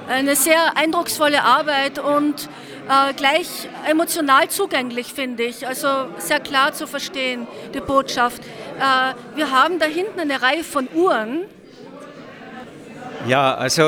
Eine 0.08 0.36
sehr 0.36 0.76
eindrucksvolle 0.76 1.42
Arbeit 1.42 1.98
und 1.98 2.48
äh, 2.88 3.12
gleich 3.14 3.68
emotional 3.88 4.48
zugänglich, 4.48 5.12
finde 5.12 5.44
ich. 5.44 5.66
Also 5.66 5.88
sehr 6.18 6.40
klar 6.40 6.72
zu 6.72 6.86
verstehen, 6.86 7.46
die 7.74 7.80
Botschaft. 7.80 8.42
Äh, 8.78 9.36
wir 9.36 9.50
haben 9.50 9.78
da 9.78 9.86
hinten 9.86 10.20
eine 10.20 10.40
Reihe 10.40 10.64
von 10.64 10.88
Uhren. 10.94 11.40
Ja, 13.26 13.54
also 13.54 13.82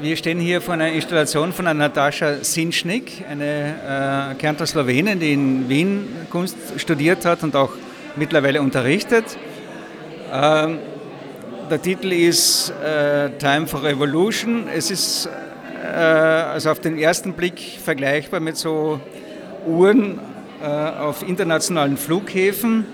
wir 0.00 0.16
stehen 0.16 0.38
hier 0.38 0.60
vor 0.60 0.74
einer 0.74 0.90
Installation 0.92 1.52
von 1.52 1.64
Natascha 1.64 2.36
Sinschnik, 2.42 3.24
eine 3.28 4.32
äh, 4.32 4.34
Kärntner 4.36 4.66
Slowenin, 4.66 5.20
die 5.20 5.32
in 5.32 5.68
Wien 5.68 6.08
Kunst 6.30 6.56
studiert 6.76 7.24
hat 7.24 7.42
und 7.42 7.54
auch 7.56 7.70
mittlerweile 8.16 8.62
unterrichtet. 8.62 9.24
Ähm, 10.32 10.78
der 11.70 11.82
Titel 11.82 12.12
ist 12.12 12.70
äh, 12.82 13.30
Time 13.38 13.66
for 13.66 13.82
Revolution. 13.82 14.68
Es 14.74 14.90
ist 14.90 15.28
äh, 15.82 15.96
also 15.96 16.70
auf 16.70 16.80
den 16.80 16.98
ersten 16.98 17.32
Blick 17.32 17.60
vergleichbar 17.84 18.40
mit 18.40 18.56
so 18.56 19.00
Uhren 19.66 20.18
äh, 20.62 20.66
auf 20.66 21.28
internationalen 21.28 21.96
Flughäfen 21.96 22.86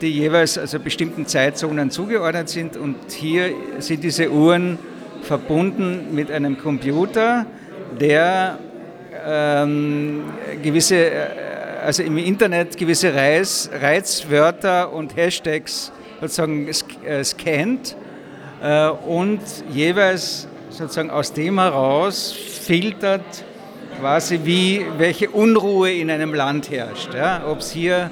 die 0.00 0.10
jeweils 0.10 0.58
also 0.58 0.78
bestimmten 0.78 1.26
Zeitzonen 1.26 1.90
zugeordnet 1.90 2.48
sind. 2.48 2.76
Und 2.76 2.96
hier 3.10 3.50
sind 3.78 4.04
diese 4.04 4.30
Uhren 4.30 4.78
verbunden 5.24 6.14
mit 6.14 6.30
einem 6.30 6.58
Computer, 6.58 7.46
der 8.00 8.58
ähm, 9.26 10.24
gewisse, 10.62 10.96
äh, 10.96 11.26
also 11.84 12.02
im 12.02 12.18
Internet 12.18 12.76
gewisse 12.76 13.14
Reiz, 13.14 13.70
Reizwörter 13.80 14.92
und 14.92 15.16
Hashtags 15.16 15.92
sozusagen 16.20 16.68
äh, 16.68 17.24
scannt 17.24 17.96
äh, 18.62 18.88
und 18.88 19.40
jeweils 19.70 20.48
sozusagen 20.70 21.10
aus 21.10 21.32
dem 21.32 21.58
heraus 21.58 22.32
filtert, 22.32 23.44
quasi 24.00 24.40
wie 24.44 24.84
welche 24.98 25.30
Unruhe 25.30 25.92
in 25.92 26.10
einem 26.10 26.34
Land 26.34 26.70
herrscht. 26.70 27.14
Ja? 27.14 27.44
Ob 27.46 27.60
es 27.60 27.70
hier 27.70 28.10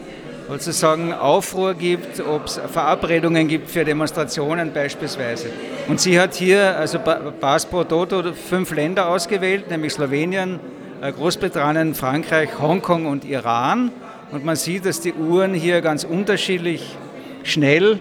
sozusagen 0.48 1.12
Aufruhr 1.12 1.74
gibt, 1.74 2.20
ob 2.20 2.46
es 2.46 2.60
Verabredungen 2.72 3.48
gibt 3.48 3.70
für 3.70 3.84
Demonstrationen 3.84 4.72
beispielsweise. 4.72 5.50
Und 5.88 6.00
sie 6.00 6.18
hat 6.20 6.34
hier, 6.34 6.76
also 6.76 6.98
pro 7.00 7.84
Toto, 7.84 8.32
fünf 8.32 8.72
Länder 8.72 9.08
ausgewählt, 9.08 9.68
nämlich 9.70 9.92
Slowenien, 9.94 10.60
äh, 11.00 11.10
Großbritannien, 11.12 11.94
Frankreich, 11.94 12.50
Hongkong 12.60 13.06
und 13.06 13.24
Iran. 13.24 13.90
Und 14.30 14.44
man 14.44 14.56
sieht, 14.56 14.86
dass 14.86 15.00
die 15.00 15.12
Uhren 15.12 15.54
hier 15.54 15.80
ganz 15.80 16.04
unterschiedlich 16.04 16.96
schnell 17.42 17.98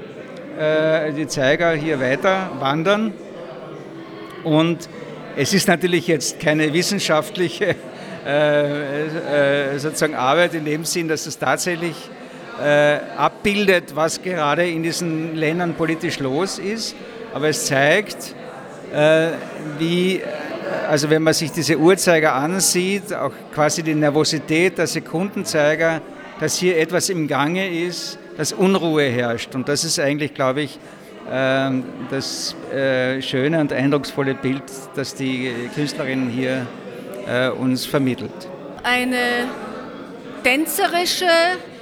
äh, 0.60 1.12
die 1.14 1.28
Zeiger 1.28 1.72
hier 1.72 2.00
weiter 2.00 2.52
wandern. 2.60 3.14
Und 4.44 4.88
es 5.36 5.54
ist 5.54 5.68
natürlich 5.68 6.08
jetzt 6.08 6.40
keine 6.40 6.72
wissenschaftliche 6.74 7.76
äh, 8.26 9.74
äh, 9.74 9.80
sozusagen 9.80 10.14
Arbeit 10.14 10.54
in 10.54 10.66
dem 10.66 10.86
Sinn, 10.86 11.08
dass 11.08 11.26
es 11.26 11.40
tatsächlich 11.40 11.96
äh, 12.64 13.00
abbildet, 13.18 13.96
was 13.96 14.22
gerade 14.22 14.70
in 14.70 14.84
diesen 14.84 15.36
Ländern 15.36 15.74
politisch 15.74 16.20
los 16.20 16.60
ist. 16.60 16.96
Aber 17.34 17.50
es 17.50 17.66
zeigt, 17.66 18.36
äh, 18.94 19.30
wie, 19.80 20.22
also 20.90 21.10
wenn 21.10 21.24
man 21.24 21.34
sich 21.34 21.52
diese 21.52 21.78
Uhrzeiger 21.78 22.34
ansieht, 22.34 23.14
auch 23.14 23.32
quasi 23.54 23.84
die 23.84 23.96
Nervosität 23.96 24.78
der 24.78 24.88
Sekundenzeiger, 24.88 26.02
dass 26.40 26.58
hier 26.58 26.78
etwas 26.78 27.10
im 27.10 27.28
Gange 27.28 27.70
ist, 27.70 28.18
dass 28.38 28.52
Unruhe 28.52 29.04
herrscht. 29.04 29.56
Und 29.56 29.70
das 29.70 29.84
ist 29.84 30.00
eigentlich, 30.00 30.34
glaube 30.34 30.62
ich, 30.62 30.80
ähm, 31.32 31.84
das 32.10 32.56
äh, 32.74 33.22
schöne 33.22 33.60
und 33.60 33.72
eindrucksvolle 33.72 34.34
Bild, 34.34 34.64
das 34.96 35.16
die 35.16 35.54
Künstlerin 35.76 36.30
hier 36.30 36.66
äh, 37.28 37.50
uns 37.50 37.86
vermittelt. 37.86 38.32
Eine 38.84 39.48
tänzerische, 40.44 41.26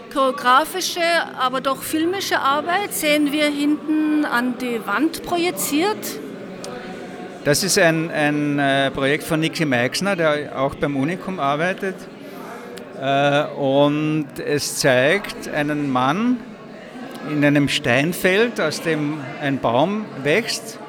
choreografische, 0.09 1.01
aber 1.39 1.61
doch 1.61 1.81
filmische 1.81 2.39
Arbeit 2.39 2.93
sehen 2.93 3.31
wir 3.31 3.45
hinten 3.45 4.25
an 4.25 4.55
die 4.59 4.85
Wand 4.85 5.23
projiziert. 5.23 6.19
Das 7.43 7.63
ist 7.63 7.79
ein, 7.79 8.11
ein 8.11 8.59
äh, 8.59 8.91
Projekt 8.91 9.23
von 9.23 9.39
Niki 9.39 9.65
Meixner, 9.65 10.15
der 10.15 10.59
auch 10.59 10.75
beim 10.75 10.95
Unikum 10.95 11.39
arbeitet. 11.39 11.95
Und 13.57 14.27
es 14.45 14.79
zeigt 14.79 15.47
einen 15.47 15.89
Mann, 15.89 16.37
in 17.29 17.43
einem 17.43 17.67
Steinfeld, 17.67 18.59
aus 18.59 18.81
dem 18.81 19.19
ein 19.41 19.59
Baum 19.59 20.05
wächst. 20.23 20.79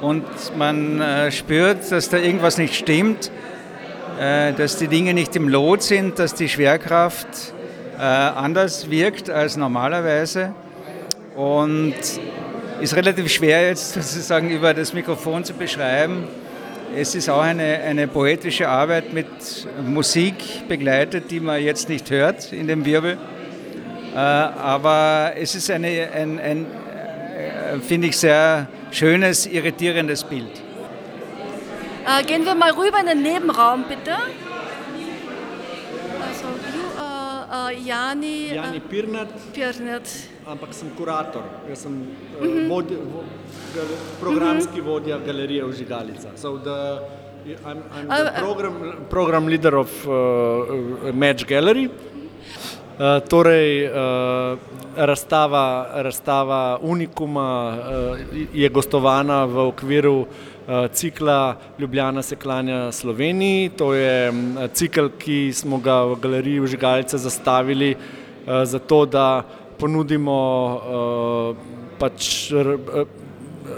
Und 0.00 0.24
man 0.56 1.00
äh, 1.00 1.30
spürt, 1.30 1.90
dass 1.92 2.08
da 2.08 2.16
irgendwas 2.16 2.56
nicht 2.56 2.74
stimmt, 2.74 3.30
äh, 4.18 4.52
dass 4.54 4.76
die 4.76 4.88
Dinge 4.88 5.12
nicht 5.12 5.36
im 5.36 5.48
Lot 5.48 5.82
sind, 5.82 6.18
dass 6.18 6.34
die 6.34 6.48
Schwerkraft 6.48 7.26
äh, 7.26 7.59
anders 8.02 8.90
wirkt 8.90 9.30
als 9.30 9.56
normalerweise. 9.56 10.52
Und 11.36 11.94
ist 12.80 12.96
relativ 12.96 13.30
schwer 13.30 13.68
jetzt 13.68 13.92
sozusagen 13.94 14.50
über 14.50 14.74
das 14.74 14.92
Mikrofon 14.92 15.44
zu 15.44 15.54
beschreiben. 15.54 16.24
Es 16.96 17.14
ist 17.14 17.28
auch 17.28 17.42
eine, 17.42 17.80
eine 17.82 18.08
poetische 18.08 18.68
Arbeit 18.68 19.12
mit 19.12 19.26
Musik 19.86 20.34
begleitet, 20.68 21.30
die 21.30 21.38
man 21.38 21.62
jetzt 21.62 21.88
nicht 21.88 22.10
hört 22.10 22.52
in 22.52 22.66
dem 22.66 22.84
Wirbel. 22.84 23.16
Äh, 24.12 24.18
aber 24.18 25.32
es 25.36 25.54
ist 25.54 25.70
eine, 25.70 25.86
ein, 26.12 26.40
ein 26.40 26.66
äh, 26.66 27.78
finde 27.78 28.08
ich, 28.08 28.18
sehr 28.18 28.66
schönes, 28.90 29.46
irritierendes 29.46 30.24
Bild. 30.24 30.50
Äh, 32.06 32.24
gehen 32.24 32.44
wir 32.44 32.56
mal 32.56 32.72
rüber 32.72 32.98
in 33.00 33.06
den 33.06 33.22
Nebenraum, 33.22 33.84
bitte. 33.88 34.16
Uh, 37.50 37.54
uh, 37.54 37.86
Jani, 37.86 38.54
Jani 38.54 38.80
Pirnat. 38.80 39.28
Pirnat. 39.52 40.28
Ampak 40.46 40.74
sem 40.74 40.90
kurator, 40.96 41.42
jaz 41.68 41.82
sem 41.82 41.92
mm 41.92 42.06
-hmm. 42.40 42.68
vod, 42.68 42.90
vo, 42.90 43.24
programski 44.20 44.80
mm 44.80 44.86
-hmm. 44.86 44.90
vodja 44.90 45.18
galerije 45.18 45.64
Užigalica. 45.64 46.30
So 46.36 46.58
the, 46.58 46.98
I'm, 47.46 47.82
I'm 47.94 48.06
the 48.08 48.40
program, 48.40 48.74
program 49.08 49.48
leader 49.48 49.74
of 49.74 50.06
uh, 50.06 50.12
Match 51.14 51.44
Gallery. 51.44 51.88
Uh, 53.00 53.28
torej, 53.28 53.88
uh, 53.88 54.58
razstava, 54.96 55.88
razstava 55.94 56.78
Unikuma 56.82 57.78
uh, 57.78 58.18
je 58.54 58.68
gostovana 58.68 59.44
v 59.44 59.58
okviru 59.58 60.20
uh, 60.20 60.26
cikla 60.92 61.56
Ljubljana 61.78 62.22
se 62.22 62.36
klanja 62.36 62.92
Sloveniji. 62.92 63.68
To 63.68 63.94
je 63.94 64.30
um, 64.30 64.58
cikl, 64.72 65.08
ki 65.18 65.52
smo 65.52 65.78
ga 65.78 66.02
v 66.04 66.16
galeriji 66.20 66.60
Užigalce 66.60 67.18
zastavili 67.18 67.94
uh, 67.94 68.64
zato, 68.64 69.06
da 69.06 69.42
ponudimo 69.78 70.36
uh, 70.76 71.56
pač 71.98 72.52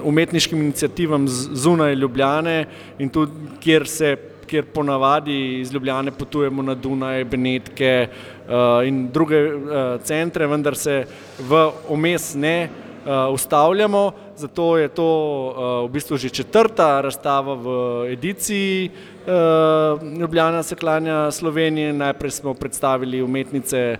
umetniškim 0.02 0.58
iniciativam 0.58 1.28
zunaj 1.28 1.94
Ljubljane 1.94 2.66
in 2.98 3.08
tudi 3.08 3.32
kjer 3.60 3.86
se 3.86 4.16
kjer 4.46 4.64
ponavadi 4.74 5.60
iz 5.60 5.72
Ljubljane 5.72 6.10
potujemo 6.10 6.62
na 6.62 6.74
Dunaj, 6.74 7.24
Benetke 7.24 8.08
uh, 8.08 8.86
in 8.86 9.06
druge 9.12 9.38
uh, 9.54 10.00
centre, 10.04 10.46
vendar 10.46 10.76
se 10.76 11.04
v 11.38 11.62
omes 11.88 12.34
ne 12.34 12.56
uh, 12.68 12.91
ustavljamo. 13.32 14.12
Zato 14.36 14.78
je 14.78 14.88
to 14.88 15.06
uh, 15.06 15.90
v 15.90 15.92
bistvu 15.92 16.16
že 16.16 16.28
četrta 16.30 17.00
razstava 17.00 17.54
v 17.54 17.68
ediciji 18.12 18.90
uh, 18.90 20.02
Ljubljana 20.18 20.62
se 20.62 20.76
klanja 20.76 21.30
Slovenije. 21.30 21.92
Najprej 21.92 22.30
smo 22.30 22.54
predstavili 22.54 23.22
umetnice 23.22 23.96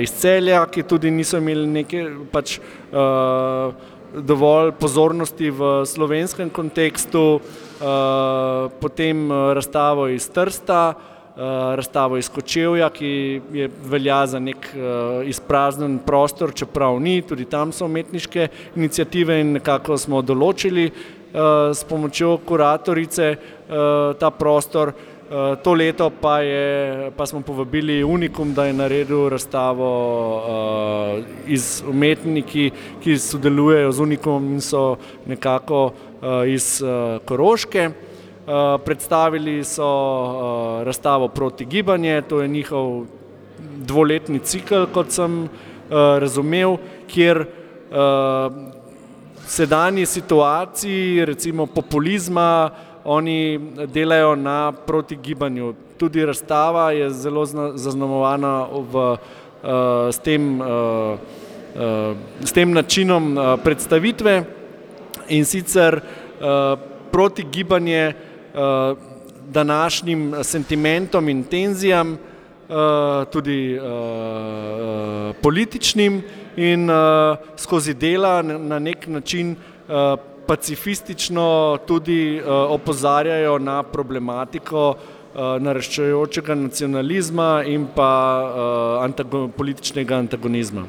iz 0.00 0.10
celja, 0.10 0.66
ki 0.66 0.82
tudi 0.82 1.10
niso 1.10 1.38
imeli 1.38 1.66
neke 1.66 2.06
pač. 2.32 2.58
Dovolj 4.16 4.72
pozornosti 4.78 5.50
v 5.50 5.84
slovenskem 5.84 6.50
kontekstu, 6.50 7.40
Eh, 7.76 8.68
potem 8.80 9.32
eh, 9.32 9.54
razstavo 9.54 10.08
iz 10.08 10.30
Trsta, 10.32 10.94
eh, 10.96 11.15
razstavo 11.76 12.16
iz 12.16 12.28
Kočevja, 12.32 12.88
ki 12.90 13.40
je 13.52 13.68
velja 13.84 14.22
za 14.26 14.38
nek 14.40 14.70
izpraznjen 15.28 15.98
prostor, 16.06 16.54
čeprav 16.54 17.00
ni, 17.00 17.20
tudi 17.22 17.44
tam 17.44 17.72
so 17.72 17.84
umetniške 17.84 18.48
inicijative 18.76 19.40
in 19.40 19.52
nekako 19.58 19.98
smo 20.00 20.22
določili 20.22 20.86
s 21.76 21.84
pomočjo 21.84 22.38
kuratorice 22.46 23.34
ta 24.18 24.30
prostor. 24.30 24.94
To 25.62 25.72
leto 25.74 26.06
pa, 26.22 26.38
je, 26.40 27.10
pa 27.16 27.26
smo 27.26 27.40
povabili 27.42 27.98
Unikum, 28.04 28.54
da 28.54 28.68
je 28.68 28.76
naredil 28.78 29.28
razstavo 29.28 29.88
iz 31.50 31.82
umetniki, 31.88 32.70
ki 33.02 33.18
sodelujejo 33.18 33.92
z 33.92 34.04
Unikumom 34.06 34.52
in 34.54 34.62
so 34.62 34.92
nekako 35.26 35.90
Eh, 36.22 36.52
iz 36.52 36.82
eh, 36.82 37.18
Koroške. 37.24 37.78
Eh, 37.78 37.92
predstavili 38.84 39.64
so 39.64 40.82
razstavo 40.84 41.28
Proti 41.28 41.64
gibanje, 41.64 42.22
to 42.22 42.42
je 42.42 42.48
njihov 42.48 43.04
dvoletni 43.76 44.38
cikl, 44.38 44.84
kot 44.92 45.10
sem 45.10 45.48
razumel, 46.20 46.76
kjer 47.06 47.44
sedanji 49.46 50.06
situaciji, 50.06 51.24
recimo 51.24 51.66
populizma, 51.66 52.70
oni 53.04 53.60
delajo 53.86 54.34
na 54.36 54.72
protigibanju. 54.72 55.74
Tudi 55.96 56.26
razstava 56.26 56.90
je 56.92 57.10
zelo 57.10 57.46
zaznamovana 57.74 58.66
v, 58.92 59.16
s, 60.12 60.18
tem, 60.18 60.60
s 62.44 62.52
tem 62.52 62.72
načinom 62.72 63.38
predstavitve 63.64 64.44
in 65.28 65.44
sicer 65.44 66.00
proti 67.10 67.46
gibanje 67.52 68.08
uh, 68.08 68.35
današnjim 69.52 70.34
sentimentom 70.42 71.28
in 71.28 71.44
tenzijam, 71.44 72.12
uh, 72.12 72.76
tudi 73.32 73.78
uh, 73.78 75.34
političnim 75.42 76.22
in 76.56 76.88
skozi 77.56 77.94
dela 77.94 78.42
na 78.42 78.78
nek 78.78 79.06
način 79.06 79.56
pacifistično 80.46 81.78
tudi 81.86 82.42
opozarjajo 82.68 83.58
na 83.58 83.82
problematiko 83.82 84.94
naraščajočega 85.60 86.54
nacionalizma 86.54 87.62
in 87.66 87.86
pa 87.94 88.08
antago 89.04 89.48
političnega 89.48 90.16
antagonizma. 90.16 90.86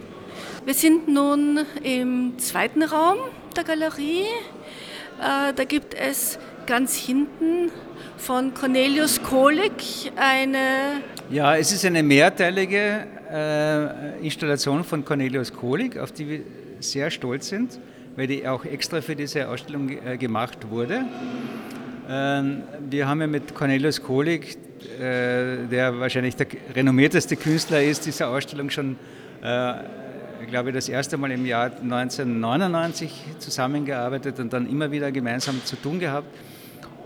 Wir 0.66 0.74
sind 0.74 1.08
nun 1.08 1.66
im 1.84 2.34
zweiten 2.38 2.84
Raum 2.84 3.18
der 3.56 3.64
Galerie. 3.64 4.26
Äh, 5.20 5.54
da 5.54 5.64
gibt 5.64 5.94
es 5.94 6.38
ganz 6.68 6.96
hinten 6.96 7.72
von 8.18 8.54
Cornelius 8.54 9.24
Kohlig 9.24 10.12
eine. 10.18 11.02
Ja, 11.32 11.56
es 11.56 11.72
ist 11.72 11.86
eine 11.86 12.04
mehrteilige 12.04 13.08
äh, 13.32 14.20
Installation 14.26 14.84
von 14.84 15.04
Cornelius 15.04 15.54
Kohlig, 15.54 15.98
auf 15.98 16.12
die 16.12 16.28
wir 16.28 16.40
sehr 16.82 17.10
stolz 17.10 17.48
sind, 17.48 17.80
weil 18.18 18.28
die 18.28 18.46
auch 18.46 18.66
extra 18.66 19.02
für 19.02 19.16
diese 19.16 19.48
Ausstellung 19.48 19.90
äh, 19.90 20.18
gemacht 20.18 20.70
wurde. 20.70 21.06
Ähm, 22.10 22.64
wir 22.90 23.08
haben 23.08 23.22
ja 23.22 23.28
mit 23.28 23.56
Cornelius 23.56 24.04
Kohlig, 24.04 24.58
äh, 25.00 25.66
der 25.72 25.98
wahrscheinlich 26.00 26.36
der 26.36 26.48
renommierteste 26.76 27.38
Künstler 27.38 27.82
ist, 27.82 28.06
diese 28.06 28.28
Ausstellung 28.28 28.70
schon 28.70 28.98
äh, 29.42 29.74
glaube 30.50 30.70
ich, 30.70 30.76
das 30.76 30.90
erste 30.90 31.18
Mal 31.18 31.32
im 31.32 31.46
Jahr 31.46 31.72
1999 31.82 33.12
zusammengearbeitet 33.40 34.40
und 34.40 34.52
dann 34.52 34.70
immer 34.70 34.92
wieder 34.92 35.12
gemeinsam 35.12 35.64
zu 35.64 35.76
tun 35.76 36.00
gehabt. 36.00 36.28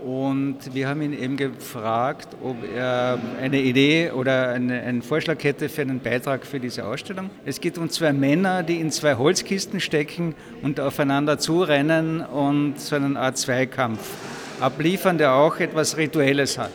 Und 0.04 0.56
wir 0.72 0.88
haben 0.88 1.00
ihn 1.02 1.12
eben 1.12 1.36
gefragt, 1.36 2.28
ob 2.42 2.56
er 2.74 3.20
eine 3.40 3.60
Idee 3.60 4.10
oder 4.10 4.48
eine, 4.48 4.82
einen 4.82 5.00
Vorschlag 5.00 5.42
hätte 5.44 5.68
für 5.68 5.82
einen 5.82 6.00
Beitrag 6.00 6.44
für 6.44 6.58
diese 6.58 6.84
Ausstellung. 6.84 7.30
Es 7.44 7.60
geht 7.60 7.78
um 7.78 7.88
zwei 7.88 8.12
Männer, 8.12 8.64
die 8.64 8.80
in 8.80 8.90
zwei 8.90 9.14
Holzkisten 9.14 9.78
stecken 9.78 10.34
und 10.60 10.80
aufeinander 10.80 11.38
zurennen 11.38 12.20
und 12.20 12.80
so 12.80 12.96
einen 12.96 13.16
Art 13.16 13.38
Zweikampf 13.38 14.00
abliefern, 14.58 15.18
der 15.18 15.34
auch 15.34 15.60
etwas 15.60 15.96
Rituelles 15.96 16.58
hat. 16.58 16.72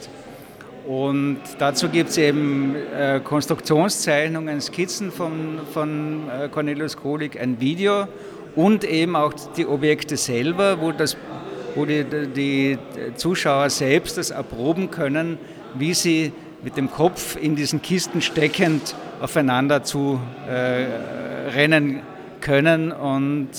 Und 0.87 1.39
dazu 1.59 1.89
gibt 1.89 2.11
es 2.11 2.17
eben 2.17 2.75
äh, 2.97 3.19
Konstruktionszeichnungen, 3.21 4.61
Skizzen 4.61 5.11
von, 5.11 5.59
von 5.73 6.29
äh, 6.29 6.47
Cornelius 6.47 6.95
Kohlig, 6.95 7.37
ein 7.37 7.59
Video 7.59 8.07
und 8.55 8.85
eben 8.85 9.17
auch 9.17 9.33
die 9.57 9.65
Objekte 9.65 10.15
selber, 10.15 10.79
wo, 10.79 10.93
das, 10.93 11.17
wo 11.77 11.85
die, 11.85 12.03
die 12.03 12.77
Zuschauer 13.15 13.69
selbst 13.69 14.17
das 14.17 14.31
erproben 14.31 14.89
können, 14.89 15.37
wie 15.75 15.93
sie 15.93 16.33
mit 16.63 16.75
dem 16.75 16.89
Kopf 16.89 17.37
in 17.39 17.55
diesen 17.55 17.83
Kisten 17.83 18.21
steckend 18.21 18.95
aufeinander 19.21 19.83
zu 19.83 20.19
äh, 20.49 21.51
rennen 21.51 22.01
können 22.41 22.91
und 22.91 23.49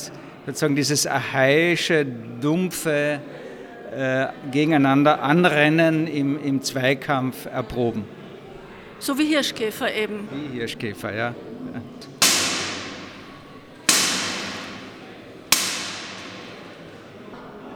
sozusagen 0.47 0.75
dieses 0.75 1.07
archaische, 1.07 2.05
dumpfe 2.41 3.21
äh, 3.97 4.27
gegeneinander 4.51 5.23
anrennen 5.23 6.09
im, 6.09 6.43
im 6.43 6.61
Zweikampf 6.61 7.47
erproben. 7.47 8.05
So 8.99 9.17
wie 9.17 9.27
Hirschkäfer 9.27 9.95
eben. 9.95 10.29
Wie 10.33 10.59
Hirschkäfer, 10.59 11.15
ja. 11.15 11.35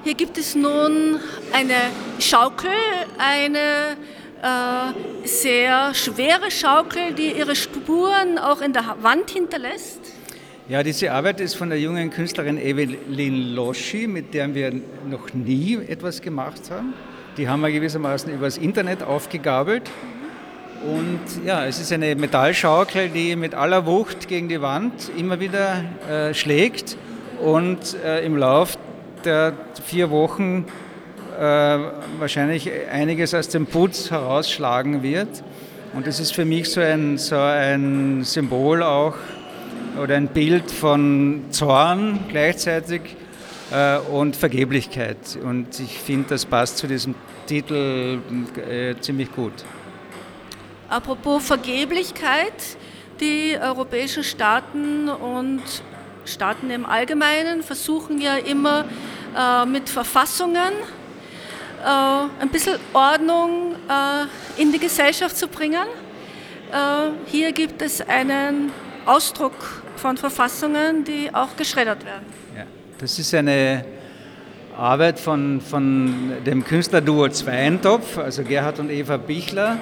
Hier 0.05 0.15
gibt 0.15 0.37
es 0.37 0.57
nun 0.57 1.21
eine 1.53 1.75
Schaukel, 2.19 2.71
eine 3.19 3.97
äh, 4.43 5.29
sehr 5.29 5.95
schwere 5.95 6.51
Schaukel, 6.51 7.13
die 7.17 7.31
ihre 7.39 7.55
Spuren 7.55 8.37
auch 8.37 8.61
in 8.63 8.73
der 8.73 8.97
Wand 9.01 9.31
hinterlässt. 9.31 10.01
Ja, 10.69 10.83
diese 10.83 11.13
Arbeit 11.13 11.41
ist 11.41 11.55
von 11.55 11.69
der 11.69 11.79
jungen 11.79 12.11
Künstlerin 12.11 12.59
Evelyn 12.59 13.55
Loschi, 13.55 14.09
mit 14.09 14.35
der 14.35 14.53
wir 14.53 14.73
noch 15.09 15.33
nie 15.35 15.77
etwas 15.77 16.21
gemacht 16.21 16.63
haben. 16.69 16.95
Die 17.37 17.49
haben 17.49 17.61
wir 17.61 17.71
gewissermaßen 17.71 18.35
übers 18.35 18.59
Internet 18.59 19.05
aufgegabelt. 19.05 19.89
Und 20.85 21.47
ja, 21.47 21.65
es 21.65 21.79
ist 21.79 21.93
eine 21.93 22.17
Metallschaukel, 22.17 23.09
die 23.09 23.37
mit 23.37 23.55
aller 23.55 23.87
Wucht 23.87 24.27
gegen 24.27 24.49
die 24.49 24.61
Wand 24.61 25.13
immer 25.17 25.39
wieder 25.39 25.85
äh, 26.11 26.35
schlägt 26.35 26.97
und 27.41 27.95
äh, 28.05 28.25
im 28.25 28.37
Lauf 28.37 28.77
der 29.25 29.55
vier 29.85 30.11
Wochen 30.11 30.67
äh, 31.39 31.43
wahrscheinlich 32.19 32.71
einiges 32.91 33.35
aus 33.35 33.49
dem 33.49 33.67
Putz 33.67 34.11
herausschlagen 34.11 35.03
wird. 35.03 35.43
Und 35.95 36.07
das 36.07 36.21
ist 36.21 36.35
für 36.35 36.45
mich 36.45 36.71
so 36.71 36.81
ein, 36.81 37.19
so 37.19 37.37
ein 37.37 38.23
Symbol 38.25 38.83
auch 38.83 39.15
oder 40.01 40.17
ein 40.17 40.29
Bild 40.29 40.71
von 40.71 41.45
Zorn 41.51 42.21
gleichzeitig 42.29 43.03
äh, 43.71 43.99
und 43.99 44.37
Vergeblichkeit. 44.37 45.39
Und 45.43 45.79
ich 45.81 45.99
finde, 45.99 46.31
das 46.31 46.47
passt 46.47 46.79
zu 46.79 46.87
diesem 46.87 47.15
Titel 47.47 48.19
äh, 48.57 48.95
ziemlich 49.01 49.33
gut. 49.35 49.53
Apropos 50.89 51.47
Vergeblichkeit, 51.47 52.53
die 53.21 53.57
europäischen 53.61 54.25
Staaten 54.25 55.09
und 55.09 55.63
Staaten 56.25 56.71
im 56.71 56.87
Allgemeinen 56.87 57.63
versuchen 57.63 58.21
ja 58.21 58.37
immer 58.37 58.85
äh, 59.37 59.67
mit 59.67 59.89
Verfassungen 59.89 60.73
äh, 61.83 62.43
ein 62.43 62.49
bisschen 62.51 62.79
Ordnung 62.93 63.75
äh, 63.89 64.61
in 64.61 64.73
die 64.73 64.79
Gesellschaft 64.79 65.37
zu 65.37 65.49
bringen. 65.49 65.87
Hier 67.27 67.53
gibt 67.53 67.83
es 67.83 68.01
einen 68.01 68.73
Ausdruck 69.05 69.83
von 69.97 70.17
Verfassungen, 70.17 71.05
die 71.05 71.29
auch 71.31 71.55
geschreddert 71.55 72.03
werden. 72.03 72.25
Ja, 72.57 72.65
das 72.97 73.19
ist 73.19 73.35
eine 73.35 73.85
Arbeit 74.75 75.21
von, 75.21 75.61
von 75.61 76.33
dem 76.47 76.65
Künstlerduo 76.65 77.29
Zweintopf, 77.29 78.17
also 78.17 78.43
Gerhard 78.43 78.79
und 78.79 78.89
Eva 78.89 79.19
Bichler. 79.19 79.77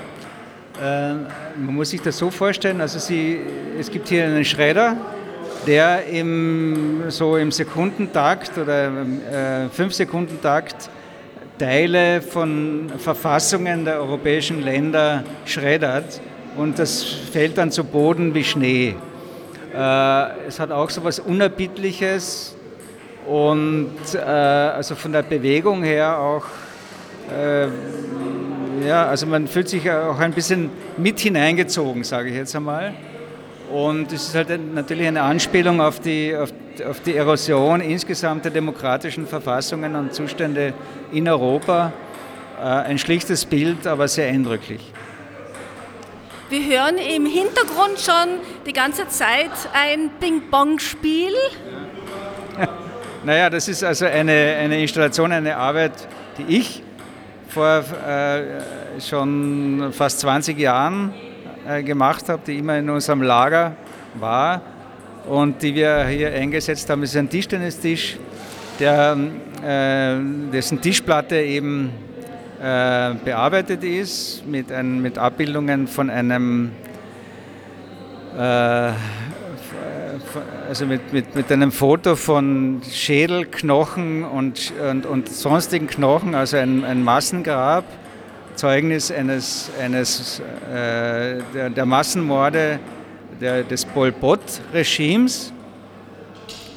Man 0.81 1.75
muss 1.77 1.91
sich 1.91 2.03
das 2.03 2.19
so 2.19 2.29
vorstellen, 2.29 2.81
also 2.81 2.99
sie, 2.99 3.39
es 3.79 3.89
gibt 3.89 4.09
hier 4.09 4.25
einen 4.25 4.45
Schredder, 4.45 4.97
der 5.67 6.07
im, 6.07 7.05
so 7.09 7.37
im 7.37 7.53
Sekundentakt 7.53 8.57
oder 8.59 8.87
äh, 8.87 9.69
fünf 9.71 9.95
Sekundentakt 9.95 10.91
Teile 11.59 12.23
von 12.23 12.91
Verfassungen 12.99 13.85
der 13.85 14.01
europäischen 14.01 14.63
Länder 14.63 15.25
schreddert 15.45 16.21
und 16.57 16.79
das 16.79 17.03
fällt 17.03 17.59
dann 17.59 17.71
zu 17.71 17.85
Boden 17.85 18.35
wie 18.35 18.45
Schnee. 18.45 18.95
Äh, 19.75 20.47
es 20.49 20.59
hat 20.59 20.71
auch 20.71 20.89
so 20.89 21.01
etwas 21.01 21.19
Unerbittliches 21.19 22.57
und 23.27 23.93
äh, 24.15 24.19
also 24.19 24.95
von 24.95 25.13
der 25.13 25.23
Bewegung 25.23 25.83
her 25.83 26.19
auch, 26.19 26.47
äh, 27.31 27.69
ja, 28.87 29.07
also 29.07 29.27
man 29.27 29.47
fühlt 29.47 29.69
sich 29.69 29.91
auch 29.91 30.19
ein 30.19 30.33
bisschen 30.33 30.71
mit 30.97 31.21
hineingezogen, 31.21 32.05
sage 32.05 32.31
ich 32.31 32.37
jetzt 32.37 32.57
einmal. 32.57 32.95
Und 33.71 34.11
es 34.11 34.29
ist 34.29 34.35
halt 34.35 34.75
natürlich 34.75 35.07
eine 35.07 35.23
Anspielung 35.23 35.81
auf 35.81 36.01
die, 36.01 36.35
auf, 36.37 36.53
auf, 36.89 37.01
die 37.01 37.15
Erosion 37.15 37.81
insgesamt 37.81 38.45
der 38.45 38.51
demokratischen 38.51 39.29
Verfassungen 39.29 39.95
und 39.95 40.13
Zustände 40.13 40.75
in 41.13 41.29
Europa. 41.29 41.93
Äh, 42.59 42.65
ein 42.65 42.99
schlichtes 42.99 43.45
Bild, 43.45 43.87
aber 43.87 44.09
sehr 44.09 44.29
eindrücklich. 44.29 44.81
Wir 46.49 46.65
hören 46.65 46.97
im 46.97 47.27
Hintergrund 47.27 48.01
schon 48.01 48.41
die 48.67 48.73
ganze 48.73 49.07
Zeit 49.07 49.53
ein 49.73 50.11
Ping-Pong-Spiel. 50.19 51.33
naja, 53.25 53.49
das 53.49 53.69
ist 53.69 53.85
also 53.85 54.05
eine, 54.07 54.57
eine 54.59 54.83
Installation, 54.83 55.31
eine 55.31 55.57
Arbeit, 55.57 55.93
die 56.39 56.57
ich 56.57 56.83
vor 57.47 57.85
äh, 58.05 59.01
schon 59.01 59.93
fast 59.93 60.19
20 60.21 60.59
Jahren 60.59 61.15
äh, 61.71 61.83
gemacht 61.83 62.29
habe, 62.29 62.43
die 62.47 62.59
immer 62.59 62.79
in 62.79 62.91
unserem 62.91 63.23
Lager 63.23 63.77
war 64.15 64.61
und 65.29 65.63
die 65.63 65.75
wir 65.75 66.05
hier 66.07 66.33
eingesetzt 66.33 66.91
haben. 66.91 67.03
Das 67.03 67.11
ist 67.11 67.17
ein 67.17 67.29
Tischtennistisch, 67.29 68.17
der, 68.81 69.17
äh, 69.63 70.17
dessen 70.53 70.81
Tischplatte 70.81 71.37
eben 71.37 71.91
äh, 72.61 73.15
bearbeitet 73.25 73.85
ist 73.85 74.45
mit, 74.47 74.73
ein, 74.73 75.01
mit 75.01 75.17
Abbildungen 75.17 75.87
von 75.87 76.11
einem 76.11 76.73
äh, 78.37 78.93
also 80.69 80.87
mit, 80.87 81.13
mit, 81.13 81.35
mit 81.35 81.51
einem 81.51 81.73
Foto 81.73 82.17
von 82.17 82.81
Schädel, 82.91 83.47
Knochen 83.47 84.25
und, 84.25 84.73
und, 84.91 85.07
und 85.07 85.29
sonstigen 85.29 85.87
Knochen, 85.87 86.35
also 86.35 86.57
ein, 86.57 86.85
ein 86.85 87.03
Massengrab 87.03 87.85
Zeugnis 88.57 89.11
eines, 89.11 89.71
eines 89.81 90.41
äh, 90.41 91.39
der, 91.55 91.71
der, 91.71 91.87
Massenmorde 91.87 92.79
der, 93.41 93.63
des 93.63 93.85
Pol 93.85 94.13
Pot-Regimes. 94.13 95.53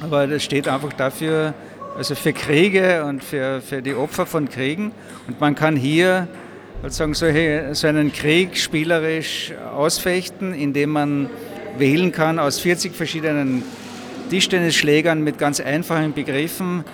Aber 0.00 0.26
das 0.26 0.42
steht 0.42 0.68
einfach 0.68 0.92
dafür, 0.92 1.54
also 1.96 2.14
für 2.14 2.32
Kriege 2.32 3.04
und 3.04 3.22
für, 3.22 3.60
für 3.60 3.82
die 3.82 3.94
Opfer 3.94 4.26
von 4.26 4.48
Kriegen. 4.48 4.92
Und 5.26 5.40
man 5.40 5.54
kann 5.54 5.76
hier 5.76 6.28
sozusagen 6.82 7.14
solche, 7.14 7.74
so 7.74 7.86
einen 7.86 8.12
Krieg 8.12 8.56
spielerisch 8.56 9.52
ausfechten, 9.74 10.52
indem 10.52 10.90
man 10.90 11.30
wählen 11.78 12.12
kann 12.12 12.38
aus 12.38 12.60
40 12.60 12.94
verschiedenen 12.94 13.62
Tischtennisschlägern 14.30 15.22
mit 15.22 15.38
ganz 15.38 15.60
einfachen 15.60 16.12
Begriffen. 16.12 16.84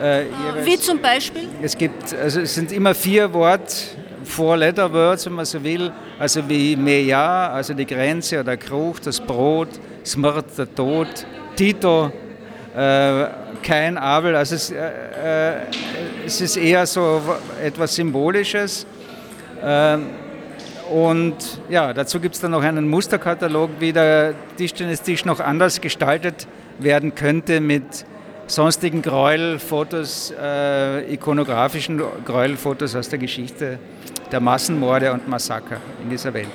Äh, 0.00 0.24
Wie 0.64 0.78
zum 0.78 1.00
Beispiel? 1.00 1.48
Es 1.62 1.76
gibt, 1.76 2.14
also 2.14 2.40
es 2.40 2.54
sind 2.54 2.72
immer 2.72 2.94
vier 2.94 3.32
Wort, 3.32 3.96
Four-Letter 4.28 4.92
Words, 4.92 5.26
wenn 5.26 5.32
man 5.32 5.44
so 5.44 5.62
will, 5.62 5.90
also 6.18 6.48
wie 6.48 6.76
Meja, 6.76 7.50
also 7.50 7.74
die 7.74 7.86
Grenze 7.86 8.40
oder 8.40 8.56
Kruch, 8.56 9.00
das 9.00 9.20
Brot, 9.20 9.68
Smrt, 10.04 10.56
der 10.56 10.74
Tod, 10.74 11.08
Tito, 11.56 12.12
äh, 12.76 13.26
kein 13.62 13.96
Abel, 13.98 14.36
also 14.36 14.54
es, 14.54 14.70
äh, 14.70 14.76
äh, 14.76 15.56
es, 16.26 16.40
ist 16.40 16.56
eher 16.56 16.86
so 16.86 17.20
etwas 17.62 17.94
Symbolisches. 17.94 18.86
Äh, 19.62 19.98
und 20.92 21.36
ja, 21.68 21.92
dazu 21.92 22.20
gibt 22.20 22.34
es 22.34 22.40
dann 22.40 22.52
noch 22.52 22.62
einen 22.62 22.88
Musterkatalog, 22.88 23.70
wie 23.80 23.92
der 23.92 24.34
Tischtennistisch 24.56 25.24
noch 25.24 25.40
anders 25.40 25.80
gestaltet 25.80 26.46
werden 26.78 27.14
könnte 27.14 27.60
mit 27.60 28.04
sonstigen 28.46 29.02
Gräuelfotos, 29.02 30.32
äh, 30.40 31.12
ikonografischen 31.12 32.00
Gräuelfotos 32.24 32.94
aus 32.94 33.08
der 33.08 33.18
Geschichte 33.18 33.78
der 34.30 34.40
Massenmorde 34.40 35.12
und 35.12 35.26
Massaker 35.28 35.78
in 36.02 36.10
dieser 36.10 36.32
Welt. 36.34 36.48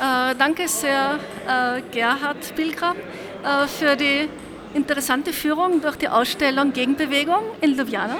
Äh, 0.00 0.34
danke 0.36 0.66
sehr, 0.66 1.18
äh, 1.46 1.80
Gerhard 1.92 2.54
Pilgram, 2.56 2.96
äh, 2.96 3.66
für 3.68 3.96
die 3.96 4.28
interessante 4.74 5.32
Führung 5.32 5.80
durch 5.80 5.96
die 5.96 6.08
Ausstellung 6.08 6.72
Gegenbewegung 6.72 7.42
in 7.60 7.76
Ljubljana. 7.76 8.16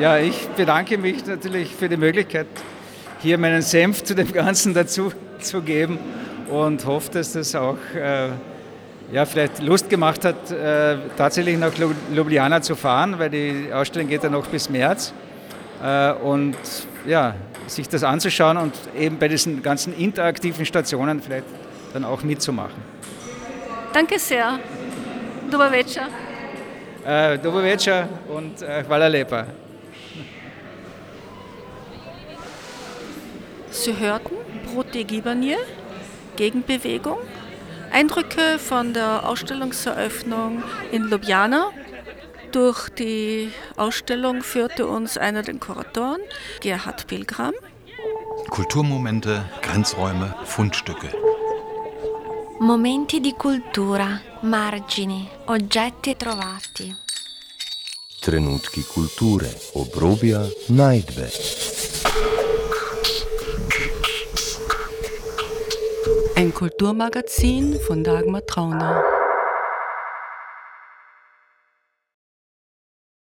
Ja, 0.00 0.18
ich 0.18 0.48
bedanke 0.50 0.98
mich 0.98 1.26
natürlich 1.26 1.74
für 1.74 1.88
die 1.88 1.96
Möglichkeit, 1.96 2.46
hier 3.20 3.38
meinen 3.38 3.62
Senf 3.62 4.04
zu 4.04 4.14
dem 4.14 4.32
Ganzen 4.32 4.74
dazu 4.74 5.12
zu 5.40 5.60
geben 5.62 5.98
und 6.48 6.84
hoffe, 6.86 7.10
dass 7.12 7.32
das 7.32 7.54
auch 7.54 7.78
äh, 7.94 8.28
ja, 9.12 9.24
vielleicht 9.24 9.60
Lust 9.60 9.88
gemacht 9.88 10.24
hat, 10.24 10.50
äh, 10.50 10.98
tatsächlich 11.16 11.58
nach 11.58 11.72
Ljubljana 12.14 12.60
zu 12.60 12.76
fahren, 12.76 13.18
weil 13.18 13.30
die 13.30 13.72
Ausstellung 13.72 14.08
geht 14.08 14.22
ja 14.22 14.30
noch 14.30 14.46
bis 14.46 14.68
März. 14.68 15.12
Äh, 15.82 16.12
und 16.12 16.56
ja, 17.06 17.34
sich 17.66 17.88
das 17.88 18.02
anzuschauen 18.02 18.56
und 18.56 18.74
eben 18.96 19.18
bei 19.18 19.28
diesen 19.28 19.62
ganzen 19.62 19.96
interaktiven 19.96 20.64
Stationen 20.66 21.22
vielleicht 21.22 21.46
dann 21.92 22.04
auch 22.04 22.22
mitzumachen. 22.22 22.82
Danke 23.92 24.18
sehr. 24.18 24.58
Dobar 25.50 25.72
večer. 25.72 26.08
Äh, 27.04 27.38
Dobar 27.38 27.62
večer 27.62 28.08
und 28.28 28.60
äh, 28.62 28.84
hvala 28.86 29.06
lepa. 29.06 29.46
Sie 33.70 33.96
hörten 33.98 34.34
Brot 34.66 34.94
de 34.94 35.04
Gibanier 35.04 35.58
Gegenbewegung. 36.36 37.18
Eindrücke 37.90 38.58
von 38.58 38.92
der 38.92 39.26
Ausstellungseröffnung 39.26 40.62
in 40.92 41.08
Ljubljana. 41.08 41.70
Durch 42.52 42.88
die 42.88 43.52
Ausstellung 43.76 44.42
führte 44.42 44.86
uns 44.86 45.18
einer 45.18 45.42
der 45.42 45.56
Kuratoren, 45.56 46.20
Gerhard 46.60 47.06
Pilgram. 47.06 47.52
Kulturmomente, 48.48 49.44
Grenzräume, 49.60 50.34
Fundstücke. 50.44 51.08
Momenti 52.60 53.20
di 53.20 53.34
cultura, 53.34 54.20
margini, 54.42 55.28
oggetti 55.46 56.16
trovati. 56.16 56.94
Trenutki 58.20 58.82
kulture, 58.82 59.54
obrobja, 59.74 60.48
najdbe. 60.68 61.30
Ein 66.34 66.54
Kulturmagazin 66.54 67.78
von 67.86 68.02
Dagmar 68.02 68.44
Trauner. 68.46 69.17